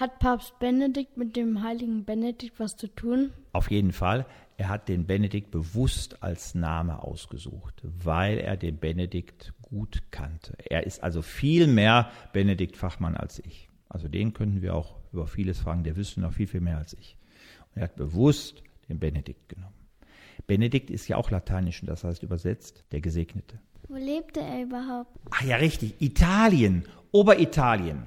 Hat 0.00 0.18
Papst 0.18 0.58
Benedikt 0.58 1.18
mit 1.18 1.36
dem 1.36 1.62
heiligen 1.62 2.06
Benedikt 2.06 2.58
was 2.58 2.74
zu 2.74 2.86
tun? 2.86 3.34
Auf 3.52 3.70
jeden 3.70 3.92
Fall. 3.92 4.24
Er 4.56 4.70
hat 4.70 4.88
den 4.88 5.06
Benedikt 5.06 5.50
bewusst 5.50 6.22
als 6.22 6.54
Name 6.54 7.02
ausgesucht, 7.02 7.82
weil 7.82 8.38
er 8.38 8.56
den 8.56 8.78
Benedikt 8.78 9.52
gut 9.60 10.00
kannte. 10.10 10.54
Er 10.64 10.86
ist 10.86 11.02
also 11.02 11.20
viel 11.20 11.66
mehr 11.66 12.10
Benedikt 12.32 12.78
Fachmann 12.78 13.14
als 13.14 13.40
ich. 13.40 13.68
Also 13.90 14.08
den 14.08 14.32
könnten 14.32 14.62
wir 14.62 14.74
auch 14.74 14.99
über 15.12 15.26
vieles 15.26 15.60
fragen, 15.60 15.84
der 15.84 15.96
wüsste 15.96 16.20
noch 16.20 16.32
viel, 16.32 16.46
viel 16.46 16.60
mehr 16.60 16.78
als 16.78 16.94
ich. 16.94 17.16
Und 17.70 17.80
er 17.80 17.84
hat 17.84 17.96
bewusst 17.96 18.62
den 18.88 18.98
Benedikt 18.98 19.48
genommen. 19.48 19.74
Benedikt 20.46 20.90
ist 20.90 21.08
ja 21.08 21.16
auch 21.16 21.30
lateinisch 21.30 21.80
und 21.82 21.88
das 21.88 22.04
heißt 22.04 22.22
übersetzt 22.22 22.84
der 22.92 23.00
Gesegnete. 23.00 23.60
Wo 23.88 23.96
lebte 23.96 24.40
er 24.40 24.62
überhaupt? 24.62 25.10
Ach 25.30 25.42
ja, 25.42 25.56
richtig. 25.56 26.00
Italien, 26.00 26.84
Oberitalien. 27.12 28.04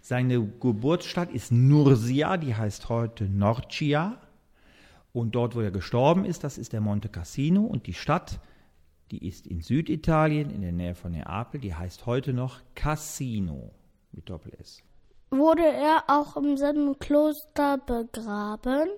Seine 0.00 0.42
Geburtsstadt 0.42 1.30
ist 1.30 1.52
Nursia, 1.52 2.36
die 2.36 2.54
heißt 2.54 2.88
heute 2.88 3.24
Norcia. 3.24 4.20
Und 5.12 5.34
dort, 5.34 5.54
wo 5.54 5.60
er 5.60 5.70
gestorben 5.70 6.24
ist, 6.24 6.44
das 6.44 6.58
ist 6.58 6.72
der 6.72 6.80
Monte 6.80 7.08
Cassino. 7.08 7.62
Und 7.62 7.86
die 7.86 7.94
Stadt, 7.94 8.40
die 9.10 9.26
ist 9.26 9.46
in 9.46 9.60
Süditalien, 9.60 10.50
in 10.50 10.62
der 10.62 10.72
Nähe 10.72 10.94
von 10.94 11.12
Neapel, 11.12 11.60
die 11.60 11.74
heißt 11.74 12.06
heute 12.06 12.32
noch 12.32 12.60
Cassino 12.74 13.70
mit 14.12 14.28
Doppel-S. 14.28 14.82
Wurde 15.34 15.62
er 15.62 16.04
auch 16.08 16.36
in 16.36 16.58
seinem 16.58 16.98
Kloster 16.98 17.78
begraben? 17.78 18.90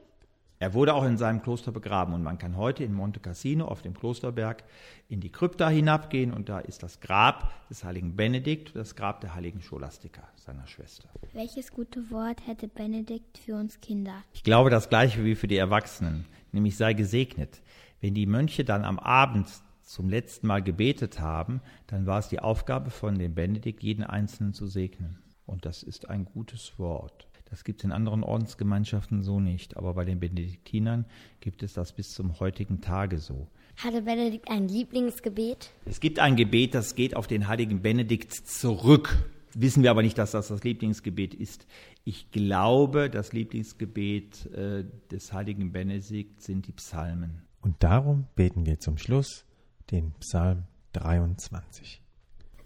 Er 0.59 0.75
wurde 0.75 0.93
auch 0.95 1.05
in 1.05 1.17
seinem 1.17 1.41
Kloster 1.41 1.71
begraben 1.71 2.13
und 2.13 2.25
man 2.25 2.39
kann 2.39 2.57
heute 2.57 2.83
in 2.83 2.93
Monte 2.93 3.21
Cassino 3.21 3.67
auf 3.67 3.83
dem 3.83 3.95
Klosterberg 3.95 4.65
in 5.09 5.21
die 5.21 5.31
Krypta 5.31 5.69
hinabgehen 5.69 6.33
und 6.33 6.49
da 6.49 6.59
ist 6.59 6.83
das 6.83 6.99
Grab 6.99 7.53
des 7.69 7.85
heiligen 7.85 8.17
Benedikt, 8.17 8.75
das 8.75 8.97
Grab 8.97 9.21
der 9.21 9.37
heiligen 9.37 9.61
Scholastika, 9.61 10.25
seiner 10.35 10.67
Schwester. 10.67 11.09
Welches 11.35 11.71
gute 11.71 12.11
Wort 12.11 12.45
hätte 12.49 12.67
Benedikt 12.67 13.39
für 13.39 13.55
uns 13.55 13.81
Kinder? 13.81 14.17
Ich 14.33 14.43
glaube 14.43 14.71
das 14.71 14.89
gleiche 14.89 15.25
wie 15.25 15.37
für 15.37 15.47
die 15.47 15.59
Erwachsenen, 15.59 16.27
nämlich 16.51 16.77
sei 16.77 16.95
gesegnet. 16.95 17.63
Wenn 18.01 18.15
die 18.15 18.27
Mönche 18.27 18.65
dann 18.65 18.85
am 18.85 18.99
Abend 18.99 19.47
zum 19.83 20.09
letzten 20.09 20.49
Mal 20.49 20.65
gebetet 20.65 21.21
haben, 21.21 21.61
dann 21.87 22.07
war 22.07 22.19
es 22.19 22.29
die 22.29 22.41
Aufgabe 22.41 22.91
von 22.91 23.21
dem 23.21 23.37
Benedikt, 23.37 23.85
jeden 23.85 24.03
Einzelnen 24.03 24.53
zu 24.53 24.67
segnen. 24.67 25.21
Und 25.47 25.67
das 25.67 25.83
ist 25.83 26.09
ein 26.09 26.25
gutes 26.25 26.79
Wort. 26.79 27.27
Das 27.51 27.63
gibt 27.65 27.81
es 27.81 27.85
in 27.85 27.93
anderen 27.93 28.25
Ordensgemeinschaften 28.25 29.23
so 29.23 29.39
nicht, 29.39 29.77
aber 29.77 29.95
bei 29.95 30.05
den 30.05 30.19
Benediktinern 30.19 31.05
gibt 31.41 31.63
es 31.63 31.75
das 31.75 31.93
bis 31.93 32.13
zum 32.13 32.41
heutigen 32.41 32.81
Tage 32.81 33.19
so. 33.19 33.49
Hatte 33.77 34.03
Benedikt 34.03 34.51
ein 34.51 34.69
Lieblingsgebet? 34.69 35.71
Es 35.85 36.01
gibt 36.01 36.19
ein 36.19 36.37
Gebet, 36.37 36.75
das 36.75 36.95
geht 36.95 37.15
auf 37.17 37.27
den 37.27 37.49
heiligen 37.49 37.83
Benedikt 37.83 38.33
zurück. 38.33 39.29
Wissen 39.53 39.83
wir 39.83 39.91
aber 39.91 40.03
nicht, 40.03 40.19
dass 40.19 40.33
das 40.33 40.49
das 40.49 40.65
Lieblingsgebet 40.65 41.35
ist. 41.35 41.67
Ich 42.05 42.31
glaube, 42.33 43.09
das 43.09 43.33
Lieblingsgebet 43.33 44.47
äh, 44.47 44.85
des 45.11 45.33
heiligen 45.33 45.71
Benedikt 45.71 46.43
sind 46.43 46.67
die 46.67 46.73
Psalmen. 46.73 47.43
Und 47.61 47.77
darum 47.83 48.27
beten 48.35 48.67
wir 48.67 48.81
zum 48.81 48.99
Schluss 48.99 49.45
den 49.91 50.13
Psalm 50.21 50.65
23. 50.93 52.01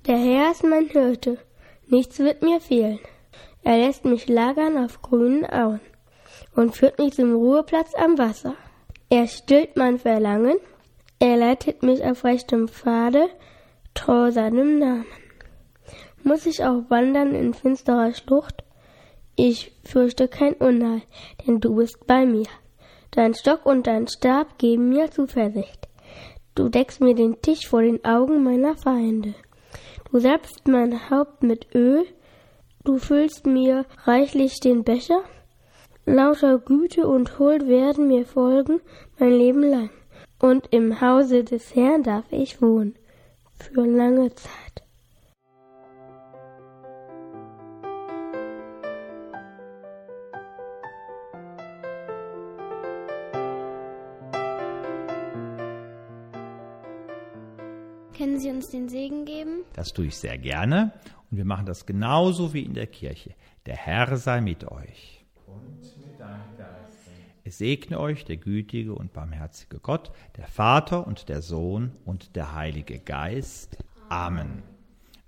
Der 0.07 0.17
Herr 0.17 0.53
ist 0.53 0.65
mein 0.65 0.89
Hirte, 0.89 1.39
nichts 1.91 2.19
wird 2.19 2.43
mir 2.43 2.61
fehlen. 2.61 2.99
Er 3.63 3.79
lässt 3.79 4.05
mich 4.05 4.29
lagern 4.29 4.79
auf 4.79 5.03
grünen 5.03 5.45
Auen 5.47 5.81
und 6.55 6.75
führt 6.77 6.99
mich 6.99 7.15
zum 7.15 7.35
Ruheplatz 7.35 7.95
am 7.95 8.19
Wasser. 8.19 8.55
Er 9.11 9.27
stillt 9.27 9.77
mein 9.77 9.99
Verlangen, 9.99 10.59
er 11.19 11.37
leitet 11.37 11.83
mich 11.83 12.05
auf 12.05 12.25
rechtem 12.25 12.69
Pfade, 12.69 13.29
treu 13.95 14.31
seinem 14.31 14.79
Namen. 14.79 15.07
Muss 16.23 16.47
ich 16.47 16.65
auch 16.65 16.83
wandern 16.89 17.35
in 17.35 17.55
finsterer 17.55 18.13
Schlucht? 18.13 18.65
Ich 19.37 19.73
fürchte 19.85 20.29
kein 20.29 20.55
Unheil, 20.55 21.03
denn 21.47 21.61
du 21.61 21.77
bist 21.77 22.07
bei 22.07 22.27
mir. 22.27 22.47
Dein 23.13 23.35
Stock 23.35 23.67
und 23.67 23.87
dein 23.87 24.09
Stab 24.09 24.59
geben 24.59 24.91
mir 24.91 25.11
Zuversicht. 25.11 25.89
Du 26.55 26.69
deckst 26.69 27.01
mir 27.01 27.15
den 27.15 27.41
Tisch 27.41 27.69
vor 27.69 27.83
den 27.83 28.05
Augen 28.05 28.43
meiner 28.43 28.77
Feinde. 28.77 29.35
Du 30.11 30.21
salbst 30.21 30.67
mein 30.67 31.11
Haupt 31.11 31.43
mit 31.43 31.75
Öl, 31.75 32.07
du 32.83 32.97
füllst 32.97 33.47
mir 33.47 33.85
reichlich 34.05 34.59
den 34.59 34.83
Becher. 34.83 35.23
Lauter 36.07 36.59
Güte 36.59 37.07
und 37.07 37.39
Huld 37.39 37.69
werden 37.69 38.09
mir 38.09 38.25
folgen 38.25 38.81
mein 39.19 39.33
Leben 39.33 39.63
lang. 39.63 39.91
Und 40.41 40.69
im 40.73 41.03
Hause 41.03 41.45
des 41.45 41.75
Herrn 41.75 42.03
darf 42.03 42.25
ich 42.31 42.63
wohnen 42.63 42.95
für 43.59 43.85
lange 43.85 44.35
Zeit. 44.35 44.83
Können 58.39 58.51
Sie 58.53 58.57
uns 58.57 58.71
den 58.71 58.89
Segen 58.89 59.25
geben? 59.25 59.65
Das 59.73 59.93
tue 59.93 60.07
ich 60.07 60.17
sehr 60.17 60.39
gerne 60.39 60.93
und 61.29 61.39
wir 61.39 61.45
machen 61.45 61.67
das 61.67 61.87
genauso 61.87 62.55
wie 62.55 62.63
in 62.63 62.73
der 62.73 62.87
Kirche. 62.87 63.35
Der 63.67 63.75
Herr 63.75 64.17
sei 64.17 64.41
mit 64.41 64.63
euch. 64.71 65.25
Und 65.45 65.81
mit 65.81 66.21
deinem 66.21 66.57
Geist. 66.57 67.11
Es 67.43 67.59
segne 67.59 67.99
euch 67.99 68.25
der 68.27 68.37
gütige 68.37 68.95
und 68.95 69.13
barmherzige 69.13 69.81
Gott, 69.81 70.13
der 70.37 70.47
Vater 70.47 71.05
und 71.05 71.29
der 71.29 71.43
Sohn 71.43 71.97
und 72.05 72.37
der 72.37 72.55
Heilige 72.55 73.01
Geist. 73.01 73.77
Amen. 74.09 74.63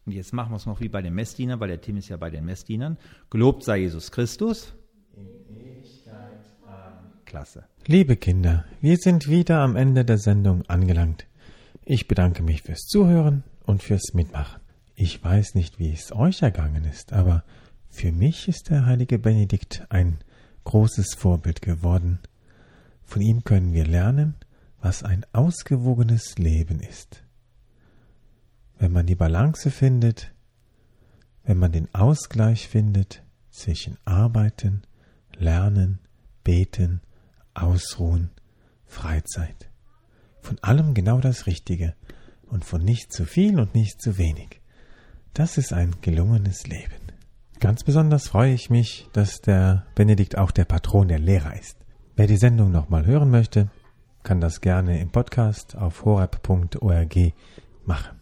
Und 0.07 0.12
jetzt 0.12 0.33
machen 0.33 0.53
wir 0.53 0.57
es 0.57 0.66
noch 0.66 0.79
wie 0.79 0.88
bei 0.88 1.03
den 1.03 1.14
Messdienern, 1.14 1.59
weil 1.59 1.66
der 1.66 1.81
Tim 1.81 1.96
ist 1.96 2.11
ja 2.11 2.16
bei 2.16 2.31
den 2.31 2.44
Messdienern. 2.44 2.96
Gelobt 3.29 3.64
sei 3.64 3.79
Jesus 3.79 4.12
Christus. 4.12 4.73
In 5.16 5.27
Ewigkeit. 5.57 6.49
Amen. 6.64 7.11
Klasse. 7.25 7.64
Liebe 7.88 8.14
Kinder, 8.14 8.66
wir 8.81 8.99
sind 8.99 9.27
wieder 9.27 9.62
am 9.62 9.75
Ende 9.75 10.05
der 10.05 10.18
Sendung 10.18 10.62
angelangt. 10.68 11.27
Ich 11.92 12.07
bedanke 12.07 12.44
mich 12.44 12.62
fürs 12.62 12.87
Zuhören 12.87 13.42
und 13.64 13.83
fürs 13.83 14.14
Mitmachen. 14.14 14.61
Ich 14.94 15.24
weiß 15.24 15.57
nicht, 15.57 15.81
wie 15.81 15.92
es 15.92 16.12
euch 16.12 16.40
ergangen 16.40 16.85
ist, 16.85 17.12
aber 17.12 17.42
für 17.88 18.12
mich 18.12 18.46
ist 18.46 18.70
der 18.70 18.87
heilige 18.87 19.18
Benedikt 19.18 19.85
ein 19.88 20.18
großes 20.62 21.14
Vorbild 21.16 21.62
geworden. 21.62 22.20
Von 23.03 23.22
ihm 23.22 23.42
können 23.42 23.72
wir 23.72 23.85
lernen, 23.85 24.37
was 24.81 25.03
ein 25.03 25.26
ausgewogenes 25.33 26.38
Leben 26.38 26.79
ist. 26.79 27.24
Wenn 28.79 28.92
man 28.92 29.07
die 29.07 29.16
Balance 29.16 29.72
findet, 29.72 30.31
wenn 31.42 31.59
man 31.59 31.72
den 31.72 31.92
Ausgleich 31.92 32.68
findet 32.68 33.24
zwischen 33.50 33.98
Arbeiten, 34.05 34.83
Lernen, 35.37 35.98
Beten, 36.44 37.00
Ausruhen, 37.53 38.31
Freizeit 38.87 39.70
von 40.42 40.59
allem 40.62 40.94
genau 40.94 41.18
das 41.18 41.46
Richtige 41.46 41.94
und 42.46 42.64
von 42.64 42.83
nicht 42.83 43.12
zu 43.12 43.24
viel 43.24 43.61
und 43.61 43.74
nicht 43.74 44.00
zu 44.03 44.18
wenig. 44.18 44.61
Das 45.35 45.59
ist 45.59 45.72
ein 45.72 45.94
gelungenes 46.00 46.66
Leben. 46.66 47.00
Ganz 47.61 47.85
besonders 47.85 48.29
freue 48.29 48.55
ich 48.55 48.70
mich, 48.70 49.09
dass 49.12 49.40
der 49.40 49.87
Benedikt 49.94 50.38
auch 50.38 50.50
der 50.50 50.64
Patron 50.64 51.09
der 51.09 51.18
Lehrer 51.18 51.59
ist. 51.59 51.76
Wer 52.16 52.26
die 52.26 52.37
Sendung 52.37 52.70
nochmal 52.70 53.07
hören 53.07 53.31
möchte, 53.31 53.70
kann 54.22 54.40
das 54.40 54.61
gerne 54.61 55.00
im 55.00 55.11
Podcast 55.11 55.76
auf 55.76 56.05
horab.org 56.05 57.16
machen. 57.85 58.16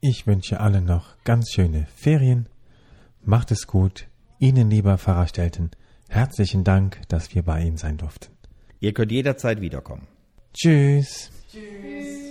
Ich 0.00 0.26
wünsche 0.26 0.60
allen 0.60 0.84
noch 0.84 1.16
ganz 1.24 1.50
schöne 1.50 1.86
Ferien. 1.94 2.48
Macht 3.24 3.50
es 3.50 3.66
gut. 3.66 4.06
Ihnen, 4.38 4.70
lieber 4.70 4.96
Pfarrer 4.98 5.26
Stelten, 5.26 5.70
herzlichen 6.08 6.62
Dank, 6.62 7.00
dass 7.08 7.34
wir 7.34 7.42
bei 7.42 7.62
Ihnen 7.62 7.76
sein 7.76 7.96
durften. 7.96 8.32
Ihr 8.80 8.94
könnt 8.94 9.10
jederzeit 9.10 9.60
wiederkommen. 9.60 10.06
Tschüss. 10.54 11.30
shoes. 11.58 12.27